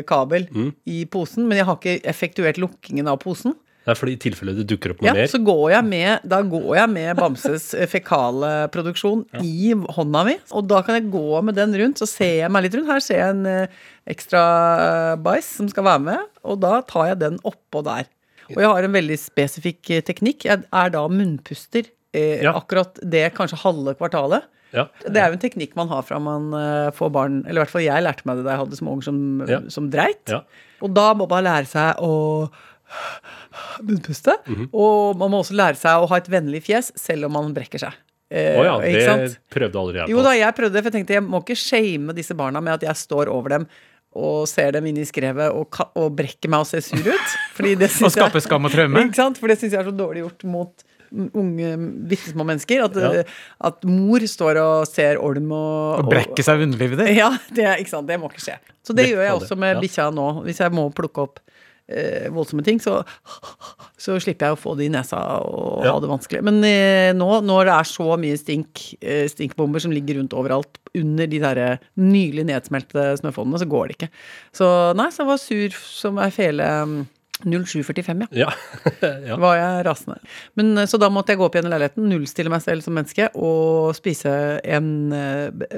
kabel 0.08 0.48
Mm. 0.48 0.72
i 0.88 1.04
posen, 1.12 1.44
men 1.44 1.58
jeg 1.60 1.66
har 1.68 1.76
ikke 1.76 1.98
effektuert 2.08 2.56
lukkingen 2.62 3.12
av 3.12 3.20
posen. 3.20 3.52
Det 3.86 3.92
er 3.92 3.98
fordi 4.00 4.14
i 4.16 4.18
tilfelle 4.18 4.52
det 4.56 4.64
dukker 4.66 4.90
opp 4.96 5.00
noe 5.04 5.06
Ja, 5.06 5.12
mer. 5.14 5.28
så 5.30 5.38
går 5.46 5.60
jeg 5.76 5.84
med, 5.86 6.24
da 6.26 6.40
går 6.42 6.72
jeg 6.74 6.90
med 6.90 7.16
Bamses 7.20 7.68
fekalproduksjon 7.92 9.22
ja. 9.36 9.42
i 9.46 9.70
hånda 9.96 10.24
mi. 10.26 10.34
Og 10.58 10.66
da 10.70 10.80
kan 10.86 10.98
jeg 10.98 11.10
gå 11.12 11.42
med 11.46 11.54
den 11.58 11.74
rundt, 11.78 12.00
så 12.02 12.08
ser 12.10 12.32
jeg 12.42 12.50
meg 12.52 12.66
litt 12.66 12.74
rundt. 12.78 12.90
Her 12.90 13.04
ser 13.04 13.20
jeg 13.22 13.36
en 13.36 13.46
eh, 13.50 13.76
ekstra 14.10 14.42
eh, 14.86 15.12
bæsj 15.22 15.52
som 15.60 15.70
skal 15.72 15.86
være 15.86 16.02
med, 16.08 16.26
og 16.46 16.58
da 16.64 16.80
tar 16.88 17.12
jeg 17.12 17.20
den 17.22 17.38
oppå 17.46 17.84
der. 17.86 18.08
Og 18.50 18.60
jeg 18.62 18.70
har 18.70 18.86
en 18.86 18.94
veldig 18.94 19.16
spesifikk 19.18 19.90
eh, 19.96 20.02
teknikk. 20.06 20.46
Jeg 20.50 20.66
er 20.66 20.92
da 20.94 21.06
munnpuster 21.10 21.86
eh, 22.14 22.42
Ja. 22.42 22.52
akkurat 22.58 22.98
det 23.02 23.28
kanskje 23.38 23.62
halve 23.64 23.94
kvartalet. 23.98 24.46
Ja. 24.74 24.88
Det 25.06 25.16
er 25.22 25.30
jo 25.30 25.36
en 25.38 25.42
teknikk 25.46 25.76
man 25.78 25.88
har 25.94 26.02
fra 26.04 26.18
man 26.20 26.50
eh, 26.58 26.90
får 26.94 27.10
barn, 27.14 27.40
eller 27.46 27.60
i 27.60 27.64
hvert 27.64 27.72
fall 27.72 27.86
jeg 27.86 28.02
lærte 28.04 28.26
meg 28.28 28.40
det 28.40 28.48
da 28.48 28.56
jeg 28.56 28.64
hadde 28.66 28.78
små 28.82 28.96
unger 28.98 29.06
som, 29.12 29.20
Ja. 29.48 29.60
som 29.72 29.90
dreit. 29.94 30.26
Ja. 30.30 30.42
Og 30.84 30.90
da 30.92 31.12
må 31.16 31.30
man 31.30 31.46
lære 31.46 31.70
seg 31.70 32.02
å 32.02 32.50
munnpuste. 33.82 34.36
-hmm. 34.44 34.68
Og 34.72 35.16
man 35.16 35.30
må 35.30 35.42
også 35.42 35.54
lære 35.56 35.76
seg 35.80 36.02
å 36.02 36.08
ha 36.10 36.16
et 36.16 36.28
vennlig 36.30 36.62
fjes 36.66 36.92
selv 36.96 37.26
om 37.26 37.32
man 37.32 37.54
brekker 37.54 37.78
seg. 37.78 37.92
Eh, 38.30 38.58
oh 38.58 38.64
ja, 38.66 38.78
det 38.82 39.36
prøvde 39.54 39.78
aldri 39.78 39.98
jeg 40.00 40.06
på. 40.08 40.10
Jo 40.10 40.22
da, 40.22 40.32
jeg 40.34 40.54
prøvde 40.56 40.74
det, 40.74 40.82
for 40.82 40.90
jeg 40.90 40.96
tenkte 40.98 41.14
jeg 41.14 41.22
må 41.22 41.40
ikke 41.44 41.54
shame 41.54 42.12
disse 42.16 42.34
barna 42.34 42.60
med 42.60 42.74
at 42.74 42.82
jeg 42.88 42.96
står 42.96 43.30
over 43.30 43.48
dem 43.54 43.66
og 44.16 44.48
ser 44.48 44.72
dem 44.72 44.86
inn 44.88 44.96
i 44.98 45.04
skrevet 45.06 45.52
og, 45.52 45.78
og 45.94 46.10
brekker 46.16 46.50
meg 46.50 46.64
og 46.64 46.66
ser 46.66 46.80
sur 46.80 46.98
ut. 46.98 47.36
Fordi 47.54 47.74
det 47.76 47.90
Og 48.02 48.10
skaper 48.10 48.40
skape 48.40 48.42
skam 48.42 48.64
og 48.64 48.72
traume. 48.72 49.04
For 49.38 49.46
det 49.52 49.58
syns 49.60 49.76
jeg 49.76 49.80
er 49.82 49.90
så 49.90 49.94
dårlig 49.94 50.24
gjort 50.24 50.46
mot 50.48 50.84
mm, 51.12 51.28
unge, 51.36 51.72
bitte 52.08 52.32
små 52.32 52.46
mennesker. 52.48 52.82
At, 52.88 52.96
Ja. 52.96 53.24
at 53.70 53.84
mor 53.84 54.24
står 54.26 54.58
og 54.62 54.86
ser 54.88 55.20
olm 55.22 55.52
og, 55.52 56.00
Og 56.00 56.10
brekker 56.10 56.42
seg 56.42 56.64
underlivet 56.66 57.04
ditt. 57.04 57.16
ja, 57.20 57.30
det, 57.52 57.68
ikke 57.84 57.92
sant, 57.92 58.08
det 58.08 58.18
må 58.18 58.32
ikke 58.32 58.46
skje. 58.48 58.58
Så 58.82 58.96
det 58.96 59.04
Vet 59.04 59.14
gjør 59.14 59.22
jeg 59.28 59.36
også 59.36 59.56
med 59.56 59.76
ja. 59.76 59.80
bikkja 59.84 60.10
nå. 60.10 60.28
Hvis 60.48 60.64
jeg 60.64 60.72
må 60.72 60.88
plukke 60.96 61.28
opp 61.28 61.38
eh, 61.88 62.28
voldsomme 62.34 62.64
ting, 62.66 62.80
så, 62.82 63.00
så 63.98 64.16
slipper 64.22 64.50
jeg 64.50 64.56
å 64.56 64.60
få 64.60 64.74
det 64.78 64.86
i 64.88 64.92
nesa 64.92 65.20
og 65.46 65.84
Ja. 65.86 65.92
ha 65.94 66.00
det 66.02 66.10
vanskelig. 66.10 66.42
Men 66.46 66.62
eh, 66.66 67.12
nå 67.16 67.28
når 67.46 67.68
det 67.70 67.74
er 67.78 67.90
så 67.90 68.08
mye 68.20 68.38
stink, 68.40 68.86
eh, 69.00 69.26
stinkbomber 69.30 69.82
som 69.84 69.92
ligger 69.94 70.18
rundt 70.20 70.34
overalt 70.36 70.80
under 70.96 71.26
de 71.28 71.38
der 71.42 71.60
nylig 72.00 72.46
nedsmeltede 72.48 73.18
snøfonnene, 73.20 73.60
så 73.60 73.68
går 73.68 73.88
det 73.92 73.96
ikke. 73.98 74.10
Så 74.56 74.70
nei, 74.96 75.10
så 75.12 75.22
jeg 75.24 75.30
var 75.34 75.42
sur 75.42 75.76
som 75.84 76.18
ei 76.24 76.30
fele. 76.34 76.64
mm, 76.86 77.04
0745, 77.44 78.22
ja. 78.32 78.46
Ja. 78.46 78.52
ja. 79.28 79.36
Var 79.36 79.56
jeg 79.58 79.82
rasende. 79.84 80.14
Men, 80.56 80.70
eh, 80.80 80.86
så 80.88 80.96
da 80.98 81.10
måtte 81.12 81.34
jeg 81.34 81.38
gå 81.42 81.44
opp 81.44 81.58
igjen 81.58 81.68
i 81.68 81.72
leiligheten, 81.74 82.06
nullstille 82.08 82.48
meg 82.48 82.62
selv 82.64 82.80
som 82.86 82.96
menneske 82.96 83.26
og 83.36 83.92
spise 83.98 84.32
en 84.64 84.88
b- 85.52 85.68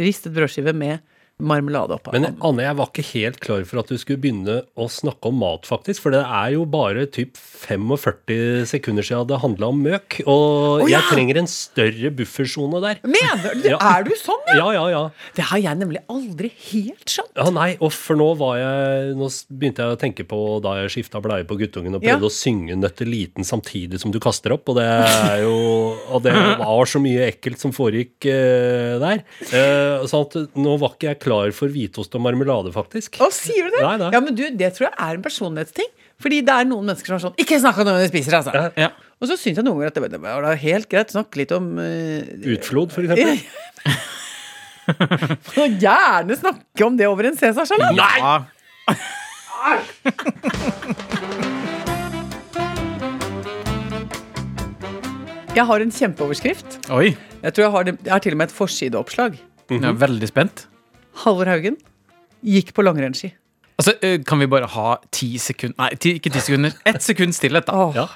ristet 0.00 0.32
brødskive 0.32 0.72
med 0.72 1.02
marmelade 1.40 1.96
oppå. 1.96 2.14
Men 2.14 2.36
Anne, 2.38 2.64
jeg 2.66 2.78
var 2.78 2.90
ikke 2.90 3.06
helt 3.12 3.40
klar 3.42 3.64
for 3.68 3.82
at 3.82 3.90
du 3.90 3.98
skulle 4.00 4.20
begynne 4.22 4.60
å 4.78 4.88
snakke 4.90 5.30
om 5.30 5.40
mat, 5.40 5.66
faktisk. 5.68 6.04
For 6.04 6.14
det 6.14 6.22
er 6.24 6.54
jo 6.56 6.66
bare 6.70 7.06
typ 7.10 7.38
45 7.38 8.68
sekunder 8.70 9.06
siden 9.06 9.28
det 9.30 9.40
handla 9.42 9.70
om 9.72 9.82
møk. 9.84 10.20
Og 10.26 10.84
oh, 10.84 10.86
ja! 10.86 10.98
jeg 10.98 11.14
trenger 11.14 11.40
en 11.42 11.50
større 11.50 12.12
buffersone 12.14 12.82
der. 12.84 13.00
Mener 13.06 13.56
du? 13.58 13.68
Ja. 13.70 13.78
Er 13.90 14.06
du 14.06 14.12
sånn, 14.18 14.42
ja? 14.50 14.58
Ja, 14.60 14.68
ja, 14.76 14.84
ja. 14.92 15.02
Det 15.36 15.46
har 15.50 15.62
jeg 15.62 15.80
nemlig 15.80 16.02
aldri 16.10 16.50
helt 16.70 17.10
skjønt. 17.10 17.32
Ja, 17.38 17.48
nei, 17.54 17.70
og 17.80 17.92
for 17.94 18.18
nå 18.18 18.32
var 18.40 18.58
jeg 18.60 19.14
Nå 19.20 19.28
begynte 19.48 19.84
jeg 19.84 19.94
å 19.94 19.98
tenke 20.00 20.24
på 20.28 20.38
da 20.64 20.76
jeg 20.80 20.92
skifta 20.94 21.20
bleie 21.22 21.46
på 21.48 21.56
guttungen 21.60 21.96
og 21.96 22.04
prøvde 22.04 22.28
å 22.28 22.32
synge 22.32 22.76
'Nøtteliten' 22.76 23.46
samtidig 23.46 24.00
som 24.02 24.12
du 24.12 24.20
kaster 24.22 24.54
opp, 24.54 24.68
og 24.70 24.78
det 24.78 24.86
er 24.86 25.42
jo 25.44 25.56
Og 26.14 26.22
det 26.24 26.34
var 26.60 26.88
så 26.90 27.00
mye 27.02 27.28
ekkelt 27.30 27.60
som 27.60 27.74
foregikk 27.74 28.28
uh, 28.28 28.98
der. 29.02 29.22
Uh, 29.50 30.06
sånn 30.10 30.26
at 30.26 30.56
nå 30.58 30.76
var 30.80 30.94
ikke 30.94 31.10
jeg 31.10 31.20
klar 31.22 31.29
for 31.56 31.68
hvitost 31.72 32.14
og 32.18 32.22
marmelade, 32.24 32.70
faktisk. 32.74 33.10
Å, 33.22 33.24
sier 33.34 33.62
du 33.68 33.72
det? 33.76 33.82
Nei, 33.84 33.96
nei. 34.00 34.10
Ja, 34.14 34.20
men 34.24 34.32
du, 34.36 34.44
Det 34.60 34.70
tror 34.76 34.84
jeg 34.88 34.96
er 34.96 35.12
en 35.18 35.24
personlighetsting. 35.24 35.88
Fordi 36.20 36.38
det 36.44 36.52
er 36.52 36.64
noen 36.68 36.84
mennesker 36.84 37.08
som 37.08 37.16
er 37.16 37.22
sånn 37.24 37.38
Ikke 37.40 37.56
snakk 37.62 37.78
om 37.80 37.84
det 37.88 37.92
når 37.94 38.02
du 38.04 38.08
spiser, 38.10 38.34
altså. 38.40 38.52
Ja. 38.52 38.58
Ja. 38.76 38.90
Og 39.20 39.24
så 39.30 39.34
syns 39.40 39.56
jeg 39.60 39.64
noen 39.64 39.76
ganger 39.80 39.92
at 39.92 39.98
det, 40.00 40.10
det 40.12 40.20
var 40.20 40.62
helt 40.64 40.88
greit 40.92 41.10
snakke 41.14 41.34
litt 41.40 41.52
om 41.56 41.64
uh, 41.80 42.20
Utflod, 42.54 42.88
for 42.92 43.00
eksempel. 43.04 43.36
Gjerne 45.84 46.34
snakke 46.40 46.80
om 46.86 46.94
det 47.00 47.06
over 47.08 47.22
en 47.30 47.38
Cæsarsalat. 47.40 47.92
Ja. 47.96 48.04
Jeg 55.50 55.66
har 55.66 55.82
en 55.82 55.90
kjempeoverskrift. 55.90 56.76
Oi. 56.94 57.08
Jeg 57.42 57.54
tror 57.56 57.64
jeg 57.64 57.72
har, 57.74 57.86
det, 57.88 57.94
jeg 58.04 58.12
har 58.12 58.20
til 58.22 58.36
og 58.36 58.38
med 58.38 58.48
et 58.48 58.54
forsideoppslag. 58.54 59.38
Jeg 59.70 59.82
er 59.82 59.96
veldig 59.98 60.28
spent. 60.30 60.62
Halvor 61.24 61.46
Haugen 61.50 61.76
gikk 62.44 62.72
på 62.76 62.82
langrennsski. 62.86 63.32
Altså, 63.80 63.94
Kan 64.24 64.38
vi 64.38 64.46
bare 64.46 64.66
ha 64.68 64.96
ti 65.10 65.38
sekunder 65.38 65.76
Nei, 65.78 65.94
ti, 65.96 66.14
ikke 66.18 66.32
ti 66.32 66.40
sekunder. 66.40 66.74
Ett 66.86 67.02
sekund 67.02 67.32
stillhet, 67.34 67.66
da. 67.66 67.72
Oh. 67.86 67.94
Ja. 67.96 68.08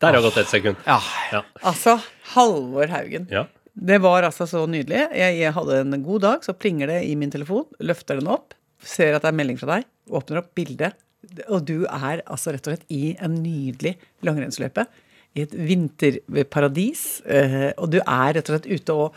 Der 0.00 0.12
har 0.14 0.22
gått 0.22 0.36
ett 0.38 0.48
sekund. 0.48 0.76
Ja. 0.86 1.00
Ja. 1.32 1.42
Altså, 1.62 1.98
Halvor 2.34 2.86
Haugen. 2.92 3.26
ja. 3.30 3.46
Det 3.78 4.00
var 4.02 4.22
altså 4.26 4.42
så 4.50 4.64
nydelig. 4.66 5.04
Jeg, 5.14 5.36
jeg 5.38 5.52
hadde 5.54 5.76
en 5.84 6.02
god 6.02 6.20
dag, 6.24 6.40
så 6.42 6.50
plinger 6.52 6.88
det 6.90 7.04
i 7.06 7.12
min 7.14 7.30
telefon. 7.30 7.62
Løfter 7.78 8.18
den 8.18 8.26
opp, 8.26 8.52
ser 8.82 9.14
at 9.14 9.22
det 9.22 9.28
er 9.30 9.36
melding 9.38 9.58
fra 9.60 9.76
deg, 9.76 9.84
åpner 10.10 10.40
opp 10.40 10.48
bildet. 10.58 10.96
Og 11.46 11.62
du 11.68 11.84
er 11.86 12.24
altså 12.26 12.50
rett 12.56 12.66
og 12.66 12.72
slett 12.74 12.90
i 12.90 13.12
en 13.22 13.36
nydelig 13.38 13.92
langrennsløype. 14.26 14.82
I 15.38 15.44
et 15.46 15.54
vinterparadis. 15.54 17.20
eh, 17.26 17.70
Og 17.78 17.90
du 17.92 17.98
er 18.00 18.34
rett 18.34 18.50
og 18.50 18.56
slett 18.58 18.66
ute 18.66 18.92
og 18.98 19.14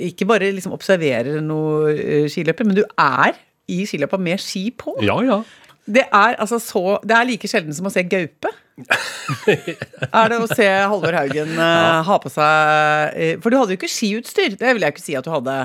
ikke 0.00 0.26
bare 0.28 0.52
liksom 0.54 0.74
observerer 0.74 1.40
noe 1.44 2.26
skiløper, 2.30 2.66
men 2.66 2.78
du 2.78 2.84
er 2.98 3.36
i 3.70 3.84
skiløpa 3.88 4.18
med 4.20 4.42
ski 4.42 4.68
på. 4.76 4.96
Ja, 5.04 5.18
ja. 5.24 5.42
Det 5.84 6.06
er 6.08 6.38
altså 6.40 6.56
så 6.62 6.98
Det 7.04 7.12
er 7.12 7.26
like 7.28 7.48
sjelden 7.48 7.74
som 7.76 7.84
å 7.84 7.92
se 7.92 8.04
gaupe. 8.08 8.50
er 9.46 10.32
det 10.32 10.38
å 10.40 10.48
se 10.50 10.66
Halvor 10.66 11.14
Haugen 11.14 11.52
ja. 11.54 12.00
ha 12.02 12.16
på 12.18 12.32
seg 12.32 13.12
eh, 13.14 13.36
For 13.38 13.52
du 13.52 13.58
hadde 13.60 13.76
jo 13.76 13.78
ikke 13.78 13.90
skiutstyr. 13.92 14.56
Det 14.58 14.72
vil 14.74 14.86
jeg 14.86 14.96
ikke 14.96 15.04
si 15.04 15.14
at 15.18 15.28
du 15.28 15.30
hadde. 15.34 15.58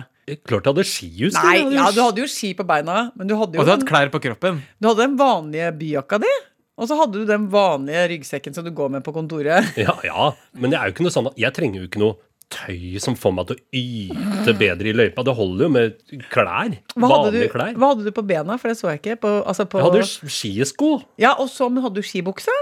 Klart 0.45 0.67
jeg 0.67 0.73
hadde 0.73 0.85
skiutstyr. 0.91 1.47
Nei, 1.47 1.55
hadde 1.63 1.79
ja, 1.79 1.87
du 1.95 2.03
hadde 2.03 2.23
jo 2.25 2.29
ski 2.29 2.51
på 2.57 2.67
beina, 2.69 3.07
men 3.17 3.31
du 3.31 3.33
hadde 3.39 3.57
jo 3.57 3.63
Og 3.63 3.69
du 3.69 3.73
hadde 3.73 3.89
klær 3.89 4.11
på 4.13 4.21
kroppen. 4.27 4.61
du 4.77 4.91
hadde 4.91 5.07
den 5.07 5.17
vanlige 5.19 5.71
byjakka 5.79 6.21
di. 6.21 6.35
Og 6.79 6.87
så 6.87 6.95
hadde 6.95 7.19
du 7.19 7.27
den 7.27 7.49
vanlige 7.51 8.05
ryggsekken 8.13 8.55
som 8.55 8.63
du 8.63 8.71
går 8.75 8.91
med 8.93 9.03
på 9.03 9.11
kontoret. 9.15 9.73
Ja, 9.79 9.97
ja, 10.05 10.29
men 10.55 10.71
det 10.71 10.79
er 10.79 10.87
jo 10.87 10.95
ikke 10.95 11.07
noe 11.07 11.15
sånn 11.15 11.27
at 11.31 11.39
jeg 11.39 11.55
trenger 11.55 11.81
jo 11.81 11.89
ikke 11.89 12.03
noe 12.03 12.15
tøy 12.49 12.97
som 13.01 13.15
får 13.17 13.33
meg 13.35 13.49
til 13.49 13.57
å 13.57 13.63
yte 13.79 14.55
bedre 14.57 14.89
i 14.89 14.95
løypa. 14.95 15.23
Det 15.25 15.35
holder 15.37 15.67
jo 15.67 15.69
med 15.73 16.17
klær. 16.31 16.73
Hva 16.95 17.11
Vanlige 17.13 17.45
du, 17.45 17.53
klær. 17.53 17.77
hva 17.77 17.91
hadde 17.93 18.09
du 18.09 18.15
på 18.15 18.25
bena? 18.25 18.57
For 18.61 18.71
det 18.71 18.79
så 18.79 18.91
jeg 18.93 19.03
ikke. 19.03 19.19
På, 19.21 19.35
altså 19.43 19.67
på, 19.69 19.79
Jeg 19.81 19.87
hadde 19.87 20.01
jo 20.03 20.33
skisko. 20.39 20.91
ja, 21.21 21.35
og 21.37 21.51
så 21.53 21.69
men 21.69 21.85
hadde 21.85 22.01
du 22.01 22.05
skibukse. 22.05 22.55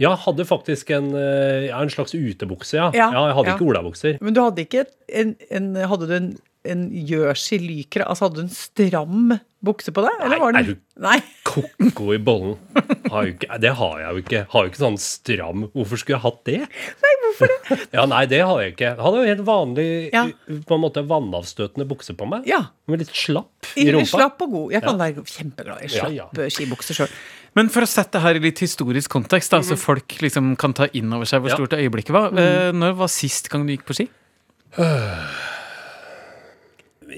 Ja, 0.00 0.14
hadde 0.16 0.46
faktisk 0.48 0.90
en, 0.94 1.10
eh, 1.14 1.68
ja, 1.68 1.82
en 1.82 1.90
slags 1.92 2.14
utebukse, 2.16 2.78
ja. 2.78 2.88
Ja, 2.96 3.10
ja 3.12 3.26
jeg 3.28 3.36
hadde 3.36 3.52
ja. 3.52 3.58
ikke 3.58 3.68
olabukser. 3.68 4.16
Men 4.24 4.34
du 4.34 4.40
hadde 4.40 4.64
ikke 4.64 4.86
en, 5.12 5.34
en 5.52 5.74
Hadde 5.76 6.08
du 6.08 6.14
en 6.16 6.32
en 6.64 6.84
Jersey 6.94 7.58
Lycra? 7.58 8.04
Altså 8.06 8.28
hadde 8.28 8.38
du 8.40 8.44
en 8.46 8.52
stram 8.54 9.32
bukse 9.62 9.92
på 9.94 10.02
deg? 10.04 10.14
Eller 10.20 10.36
Nei, 10.36 10.38
var 10.42 10.52
den 10.52 10.60
er 10.62 10.68
du- 10.74 11.02
Nei. 11.02 11.16
Ko-ko 11.46 12.12
i 12.14 12.18
bollen. 12.22 12.56
Har 13.10 13.26
jo 13.26 13.32
ikke, 13.34 13.58
det 13.62 13.72
har 13.78 13.98
jeg 14.00 14.08
jo 14.14 14.22
ikke. 14.22 14.40
Har 14.52 14.64
jo 14.64 14.70
ikke 14.70 14.80
sånn 14.82 14.98
stram 15.02 15.64
Hvorfor 15.74 15.98
skulle 16.00 16.16
jeg 16.18 16.22
hatt 16.22 16.40
det? 16.48 16.58
Nei, 17.02 17.12
hvorfor 17.24 17.50
det? 17.52 17.78
Ja, 17.96 18.04
nei, 18.06 18.22
det 18.30 18.40
har 18.46 18.60
jeg 18.62 18.74
ikke. 18.74 18.88
Jeg 18.92 19.02
hadde 19.06 19.20
jo 19.22 19.28
helt 19.32 19.44
vanlig, 19.48 19.86
Ja. 20.12 20.24
på 20.68 20.76
en 20.78 20.82
måte 20.84 21.04
vannavstøtende 21.08 21.86
bukse 21.90 22.14
på 22.18 22.28
meg. 22.30 22.46
Ja. 22.50 22.62
Med 22.86 23.02
litt 23.02 23.12
slapp 23.14 23.72
i 23.76 23.86
rumpa. 23.90 24.12
Slapp 24.14 24.42
og 24.46 24.50
god. 24.56 24.72
Jeg 24.76 24.82
kan 24.86 24.98
være 25.00 25.24
kjempeglad 25.26 25.82
i 25.86 25.88
slapp 25.92 26.14
ja. 26.16 26.28
ja. 26.32 26.48
skibukse 26.52 26.94
sjøl. 26.96 27.10
Men 27.58 27.68
for 27.68 27.84
å 27.84 27.88
sette 27.90 28.16
det 28.16 28.22
her 28.24 28.38
i 28.38 28.44
litt 28.46 28.62
historisk 28.64 29.10
kontekst, 29.12 29.52
da, 29.52 29.58
så 29.66 29.76
folk 29.76 30.08
liksom 30.24 30.54
kan 30.56 30.72
ta 30.72 30.86
inn 30.96 31.12
over 31.12 31.28
seg 31.28 31.42
hvor 31.44 31.52
Ja. 31.52 31.58
stort 31.60 31.74
øyeblikket 31.76 32.14
var. 32.16 32.30
Mm. 32.32 32.78
Når 32.80 32.94
var 33.02 33.10
sist 33.12 33.50
gang 33.52 33.66
du 33.66 33.74
gikk 33.76 33.84
på 33.90 33.98
ski? 33.98 34.08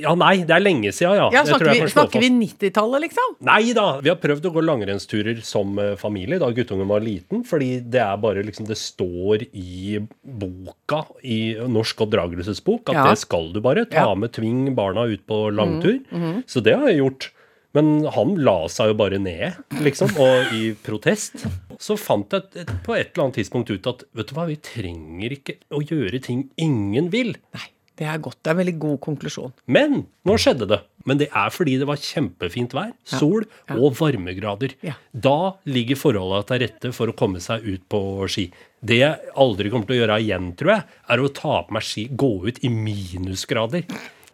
Ja, 0.03 0.15
nei, 0.19 0.45
det 0.47 0.55
er 0.57 0.63
lenge 0.65 0.91
siden, 0.95 1.17
ja. 1.19 1.29
Ja, 1.35 1.43
snakker 1.47 1.71
vi, 1.73 1.89
snakker 1.93 2.21
vi 2.25 2.31
90-tallet, 2.35 3.05
liksom? 3.07 3.37
Nei 3.47 3.73
da, 3.77 3.87
vi 4.05 4.11
har 4.13 4.19
prøvd 4.23 4.49
å 4.49 4.53
gå 4.57 4.63
langrennsturer 4.65 5.43
som 5.47 5.79
eh, 5.79 5.95
familie 6.01 6.39
da 6.43 6.49
guttungen 6.57 6.89
var 6.91 7.01
liten, 7.05 7.45
fordi 7.47 7.81
det 7.81 8.01
er 8.03 8.17
bare 8.23 8.43
liksom 8.47 8.67
Det 8.69 8.77
står 8.81 9.47
i 9.53 10.01
boka, 10.25 11.05
i 11.23 11.39
Norsk 11.69 12.05
oppdragelsesbok, 12.07 12.89
at 12.91 12.95
Ja. 12.99 13.07
det 13.11 13.19
skal 13.23 13.53
du 13.53 13.61
bare. 13.61 13.85
Ta 13.87 14.09
Ja. 14.11 14.15
med 14.15 14.33
tving 14.33 14.75
barna 14.75 15.05
ut 15.07 15.27
på 15.27 15.51
langtur. 15.55 16.01
Så 16.47 16.63
det 16.63 16.75
har 16.79 16.89
jeg 16.89 16.99
gjort. 17.03 17.31
Men 17.75 18.05
han 18.07 18.37
la 18.39 18.69
seg 18.71 18.93
jo 18.93 18.95
bare 18.95 19.19
ned, 19.19 19.57
liksom, 19.83 20.13
og 20.23 20.53
i 20.55 20.77
protest. 20.87 21.43
Så 21.83 21.97
fant 21.99 22.31
jeg 22.31 22.43
på 22.87 22.95
et 22.95 23.11
eller 23.11 23.25
annet 23.25 23.35
tidspunkt 23.41 23.71
ut 23.75 23.89
at 23.91 24.05
vet 24.15 24.29
du 24.31 24.35
hva, 24.37 24.47
vi 24.47 24.55
trenger 24.63 25.35
ikke 25.35 25.57
å 25.75 25.83
gjøre 25.83 26.23
ting 26.23 26.45
ingen 26.57 27.11
vil. 27.11 27.35
Nei, 27.53 27.67
det 28.01 28.07
er 28.11 28.19
godt. 28.19 28.41
Det 28.43 28.51
er 28.51 28.57
en 28.57 28.61
veldig 28.63 28.75
god 28.83 28.97
konklusjon. 29.05 29.53
Men 29.71 30.01
nå 30.27 30.35
skjedde 30.41 30.67
det. 30.71 30.81
Men 31.07 31.21
det 31.21 31.29
er 31.37 31.53
fordi 31.53 31.77
det 31.79 31.87
var 31.87 32.01
kjempefint 32.01 32.75
vær, 32.75 32.91
sol 33.07 33.45
og 33.75 33.99
varmegrader. 33.99 34.75
Ja. 34.87 34.97
Da 35.13 35.55
ligger 35.69 36.01
forholdene 36.01 36.49
til 36.49 36.63
rette 36.65 36.93
for 36.97 37.13
å 37.13 37.17
komme 37.19 37.43
seg 37.45 37.67
ut 37.67 37.85
på 37.93 38.01
ski. 38.33 38.49
Det 38.85 38.99
jeg 39.03 39.35
aldri 39.41 39.71
kommer 39.73 39.89
til 39.89 39.99
å 39.99 40.01
gjøre 40.01 40.19
igjen, 40.25 40.51
tror 40.59 40.75
jeg, 40.75 40.87
er 41.15 41.23
å 41.23 41.31
ta 41.37 41.61
på 41.67 41.77
meg 41.77 41.87
ski, 41.87 42.07
gå 42.11 42.33
ut 42.49 42.63
i 42.65 42.73
minusgrader. 42.73 43.87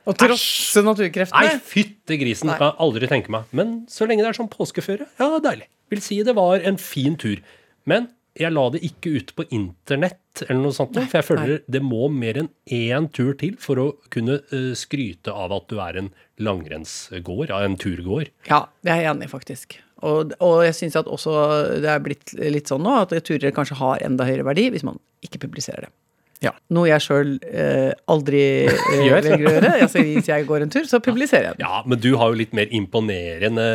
Og 0.09 0.17
trosse 0.19 0.81
naturkreftene. 0.87 1.51
Nei, 1.51 1.61
fytte 1.61 2.17
grisen. 2.23 2.49
Nei. 2.49 2.57
Kan 2.59 2.73
jeg 2.73 2.81
aldri 2.87 3.11
tenke 3.11 3.35
meg. 3.35 3.51
Men 3.57 3.83
så 3.91 4.09
lenge 4.09 4.25
det 4.25 4.33
er 4.33 4.41
sånn 4.41 4.51
påskeføre, 4.53 5.11
ja, 5.21 5.29
deilig. 5.45 5.69
Vil 5.93 6.03
si 6.05 6.23
det 6.25 6.37
var 6.39 6.65
en 6.67 6.79
fin 6.81 7.19
tur. 7.21 7.43
Men 7.91 8.09
jeg 8.39 8.53
la 8.55 8.65
det 8.71 8.81
ikke 8.87 9.13
ut 9.19 9.33
på 9.37 9.45
internett 9.51 10.43
eller 10.47 10.63
noe 10.63 10.75
sånt, 10.75 10.97
for 10.97 11.19
jeg 11.19 11.27
føler 11.27 11.63
det 11.67 11.83
må 11.83 12.09
mer 12.15 12.39
enn 12.39 12.51
én 12.71 13.09
tur 13.13 13.33
til 13.41 13.57
for 13.61 13.81
å 13.83 13.87
kunne 14.15 14.39
eh, 14.55 14.73
skryte 14.79 15.35
av 15.35 15.53
at 15.57 15.67
du 15.73 15.81
er 15.83 15.99
en 15.99 16.11
langrennsgåer, 16.41 17.53
en 17.57 17.79
turgåer. 17.81 18.31
Ja, 18.49 18.65
det 18.87 18.95
er 18.95 19.03
jeg 19.03 19.11
enig 19.13 19.29
i, 19.29 19.33
faktisk. 19.33 19.81
Og, 20.07 20.33
og 20.41 20.63
jeg 20.65 20.77
syns 20.79 20.97
at 20.97 21.11
også 21.11 21.35
det 21.83 21.91
er 21.93 22.05
blitt 22.05 22.33
litt 22.39 22.71
sånn 22.71 22.87
nå 22.87 23.03
at 23.03 23.13
turer 23.27 23.53
kanskje 23.53 23.81
har 23.83 24.05
enda 24.07 24.25
høyere 24.29 24.47
verdi 24.49 24.71
hvis 24.73 24.87
man 24.87 25.01
ikke 25.27 25.43
publiserer 25.43 25.89
det. 25.89 25.93
Ja. 26.41 26.55
Noe 26.73 26.89
jeg 26.89 27.05
sjøl 27.05 27.35
eh, 27.45 27.91
aldri 28.09 28.41
eh, 28.71 29.03
Gjør. 29.05 29.19
velger 29.27 29.35
å 29.37 29.53
gjøre. 29.55 29.73
Altså, 29.85 30.05
hvis 30.07 30.31
jeg 30.31 30.47
går 30.49 30.65
en 30.65 30.73
tur, 30.73 30.87
så 30.89 31.01
publiserer 31.05 31.51
jeg 31.51 31.59
den. 31.59 31.67
Ja, 31.67 31.83
men 31.85 32.01
du 32.01 32.09
har 32.17 32.33
jo 32.33 32.39
litt 32.41 32.55
mer 32.57 32.71
imponerende 32.73 33.67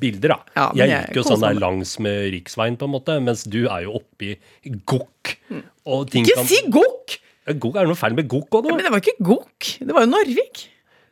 bilder, 0.00 0.34
da. 0.34 0.38
Ja, 0.58 0.66
jeg 0.82 0.92
jeg 0.92 1.06
gikk 1.08 1.20
jo 1.22 1.24
sånn 1.30 1.44
der 1.46 1.56
langs 1.62 1.94
med 2.04 2.28
riksveien, 2.34 2.76
på 2.80 2.88
en 2.88 2.94
måte, 2.98 3.16
mens 3.24 3.46
du 3.48 3.62
er 3.64 3.86
jo 3.86 3.96
oppi 4.02 4.34
gokk. 4.84 5.36
Ikke 5.52 6.36
kan 6.36 6.48
si 6.48 6.60
gokk! 6.72 7.18
Ja, 7.42 7.56
Gokk, 7.58 7.74
Er 7.74 7.88
det 7.88 7.90
noe 7.90 7.98
feil 7.98 8.14
med 8.14 8.28
gokk 8.30 8.54
òg, 8.54 8.68
nå? 8.68 8.76
Men 8.76 8.86
det 8.86 8.92
var 8.94 9.00
ikke 9.02 9.24
gokk. 9.26 9.70
Det 9.82 9.96
var 9.96 10.04
jo 10.04 10.10
Narvik. 10.12 10.60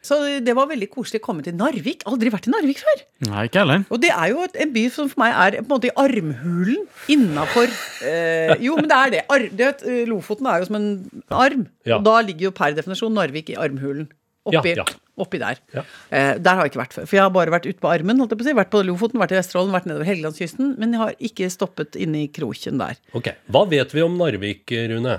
Så 0.01 0.17
det 0.41 0.55
var 0.57 0.69
veldig 0.71 0.87
koselig 0.95 1.21
å 1.21 1.25
komme 1.27 1.43
til 1.45 1.53
Narvik. 1.59 2.07
Aldri 2.09 2.31
vært 2.33 2.47
i 2.49 2.53
Narvik 2.55 2.79
før. 2.81 3.03
Nei, 3.29 3.43
ikke 3.51 3.61
heller. 3.61 3.83
Og 3.93 4.01
det 4.01 4.09
er 4.15 4.31
jo 4.33 4.47
en 4.49 4.71
by 4.73 4.85
som 4.95 5.11
for 5.13 5.21
meg 5.21 5.35
er 5.37 5.59
på 5.61 5.67
en 5.67 5.73
måte 5.75 5.91
i 5.91 5.97
armhulen 6.01 6.87
innafor 7.13 7.69
eh, 8.09 8.55
Jo, 8.65 8.79
men 8.81 8.89
det 8.89 8.97
er 8.97 9.13
det. 9.17 9.21
Ar, 9.29 9.45
det 9.51 9.67
vet, 9.69 9.85
eh, 9.85 10.07
Lofoten 10.09 10.49
er 10.49 10.63
jo 10.63 10.71
som 10.71 10.79
en 10.81 10.89
arm. 11.29 11.67
Ja. 11.85 11.99
Og 11.99 12.07
da 12.09 12.17
ligger 12.25 12.49
jo 12.49 12.55
per 12.57 12.73
definisjon 12.79 13.13
Narvik 13.19 13.53
i 13.53 13.59
armhulen. 13.61 14.09
Oppi, 14.49 14.71
Ja, 14.73 14.87
ja. 14.89 14.99
oppi 15.21 15.37
der. 15.43 15.59
Ja. 15.77 15.83
Eh, 16.17 16.33
der 16.41 16.57
har 16.57 16.65
jeg 16.65 16.73
ikke 16.73 16.81
vært 16.81 16.95
før. 16.97 17.05
For 17.11 17.19
jeg 17.19 17.25
har 17.27 17.33
bare 17.37 17.53
vært 17.53 17.69
ute 17.69 17.83
på 17.85 17.91
armen. 17.93 18.17
Holdt 18.25 18.33
jeg 18.33 18.41
på 18.41 18.47
å 18.47 18.49
si. 18.49 18.57
Vært 18.57 18.71
på 18.73 18.81
Lofoten, 18.89 19.21
vært 19.21 19.35
i 19.37 19.39
Vesterålen, 19.43 19.75
vært 19.77 19.89
nedover 19.91 20.09
Helgelandskysten. 20.09 20.73
Men 20.81 20.97
jeg 20.97 21.03
har 21.05 21.13
ikke 21.29 21.51
stoppet 21.53 22.01
inne 22.01 22.23
i 22.25 22.31
kroken 22.33 22.81
der. 22.81 22.97
Ok, 23.13 23.29
Hva 23.53 23.67
vet 23.69 23.93
vi 23.93 24.01
om 24.07 24.17
Narvik, 24.17 24.65
Rune? 24.95 25.19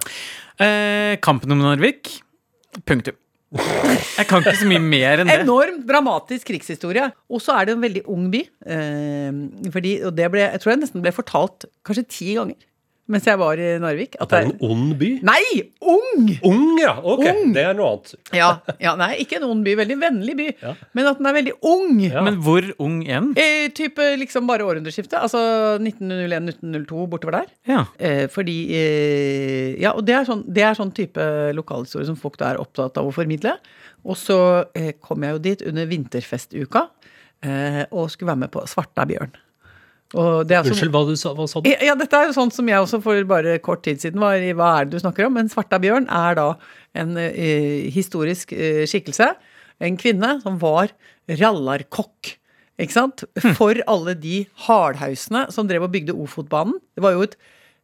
Eh, 0.58 1.16
kampen 1.22 1.54
om 1.54 1.62
Narvik. 1.70 2.16
Punktum. 2.82 3.14
Jeg 3.52 4.28
kan 4.30 4.44
ikke 4.46 4.60
så 4.62 4.68
mye 4.70 4.80
mer 4.84 5.22
enn 5.22 5.28
det. 5.28 5.42
Enormt 5.44 5.84
dramatisk 5.90 6.48
krigshistorie. 6.48 7.10
Og 7.32 7.42
så 7.44 7.58
er 7.58 7.68
det 7.68 7.76
en 7.76 7.84
veldig 7.84 8.04
ung 8.12 8.30
by. 8.32 8.42
Eh, 8.76 9.40
fordi, 9.74 9.96
og 10.08 10.16
det 10.16 10.30
ble, 10.32 10.46
jeg 10.54 10.64
tror 10.64 10.74
jeg 10.74 10.84
nesten 10.86 11.04
ble 11.04 11.14
fortalt 11.16 11.68
kanskje 11.88 12.08
ti 12.08 12.30
ganger 12.38 12.60
mens 13.12 13.28
jeg 13.28 13.40
var 13.42 13.60
i 13.62 13.68
Narvik. 13.84 14.16
At 14.24 14.32
det 14.32 14.40
er 14.40 14.48
en 14.50 14.64
ond 14.66 14.94
by? 15.00 15.10
Nei! 15.28 15.44
Ung! 15.84 16.30
Ung, 16.48 16.66
ja! 16.82 16.94
Ok, 17.04 17.24
Ung. 17.28 17.52
det 17.56 17.66
er 17.68 17.76
noe 17.78 17.90
annet. 17.96 18.14
Ja, 18.42 18.50
ja, 18.82 18.94
nei, 19.00 19.10
ikke 19.24 19.38
en 19.42 19.46
ond 19.50 19.66
by. 19.68 19.76
Veldig 19.82 19.98
vennlig 20.02 20.36
by. 20.40 20.48
Ja. 20.64 20.74
Men 20.98 21.10
at 21.12 21.20
den 21.20 21.30
er 21.30 21.36
veldig 21.38 21.56
ung. 21.68 22.00
Ja. 22.06 22.24
Men 22.26 22.40
hvor 22.46 22.66
ung 22.82 23.02
igjen? 23.04 23.32
Eh, 23.40 23.68
type 23.78 24.08
liksom 24.22 24.48
bare 24.50 24.66
århundreskiftet. 24.68 25.20
Altså 25.20 25.42
1901-1902, 25.84 27.06
bortover 27.12 27.40
der. 27.42 27.52
Ja. 27.70 27.84
Eh, 28.00 28.26
fordi 28.32 28.58
eh, 28.78 29.76
Ja, 29.82 29.94
og 29.98 30.06
det 30.08 30.16
er, 30.18 30.26
sånn, 30.28 30.44
det 30.48 30.64
er 30.66 30.78
sånn 30.78 30.94
type 30.96 31.28
lokalhistorie 31.58 32.08
som 32.10 32.18
folk 32.20 32.40
da 32.42 32.54
er 32.54 32.62
opptatt 32.64 32.98
av 33.02 33.08
å 33.10 33.14
formidle. 33.16 33.58
Og 34.08 34.18
så 34.18 34.40
eh, 34.78 34.94
kom 35.04 35.24
jeg 35.28 35.36
jo 35.38 35.44
dit 35.52 35.64
under 35.70 35.86
vinterfestuka 35.90 36.88
eh, 37.46 37.84
og 37.92 38.10
skulle 38.14 38.32
være 38.32 38.46
med 38.48 38.54
på 38.54 38.64
Svarta 38.70 39.06
bjørn. 39.10 39.34
Som- 40.12 40.44
Unnskyld, 40.46 40.92
hva, 40.92 41.02
du 41.08 41.16
sa, 41.16 41.32
hva 41.38 41.48
sa 41.48 41.62
du? 41.64 41.70
Ja, 41.72 41.78
ja, 41.92 41.96
dette 41.96 42.18
er 42.20 42.28
jo 42.28 42.34
sånt 42.36 42.54
som 42.56 42.68
jeg 42.68 42.84
også 42.84 43.00
for 43.04 43.24
bare 43.30 43.58
kort 43.64 43.84
tid 43.88 44.02
siden 44.04 44.20
var 44.20 44.36
i 44.44 44.52
Hva 44.58 44.74
er 44.82 44.86
det 44.90 44.98
du 44.98 45.04
snakker 45.04 45.26
om? 45.30 45.34
Men 45.40 45.48
Svarta 45.52 45.80
bjørn 45.80 46.10
er 46.12 46.36
da 46.36 46.50
en 47.00 47.16
eh, 47.22 47.88
historisk 47.96 48.52
eh, 48.52 48.84
skikkelse. 48.92 49.30
En 49.82 49.96
kvinne 49.98 50.36
som 50.44 50.60
var 50.62 50.92
rallarkokk. 51.32 52.36
Ikke 52.82 52.96
sant? 52.96 53.24
For 53.60 53.78
alle 53.88 54.16
de 54.18 54.44
hardhausene 54.68 55.46
som 55.54 55.68
drev 55.70 55.86
og 55.88 55.94
bygde 55.94 56.16
Ofotbanen. 56.18 56.80
Det 56.98 57.04
var 57.06 57.16
jo 57.16 57.24
et 57.28 57.38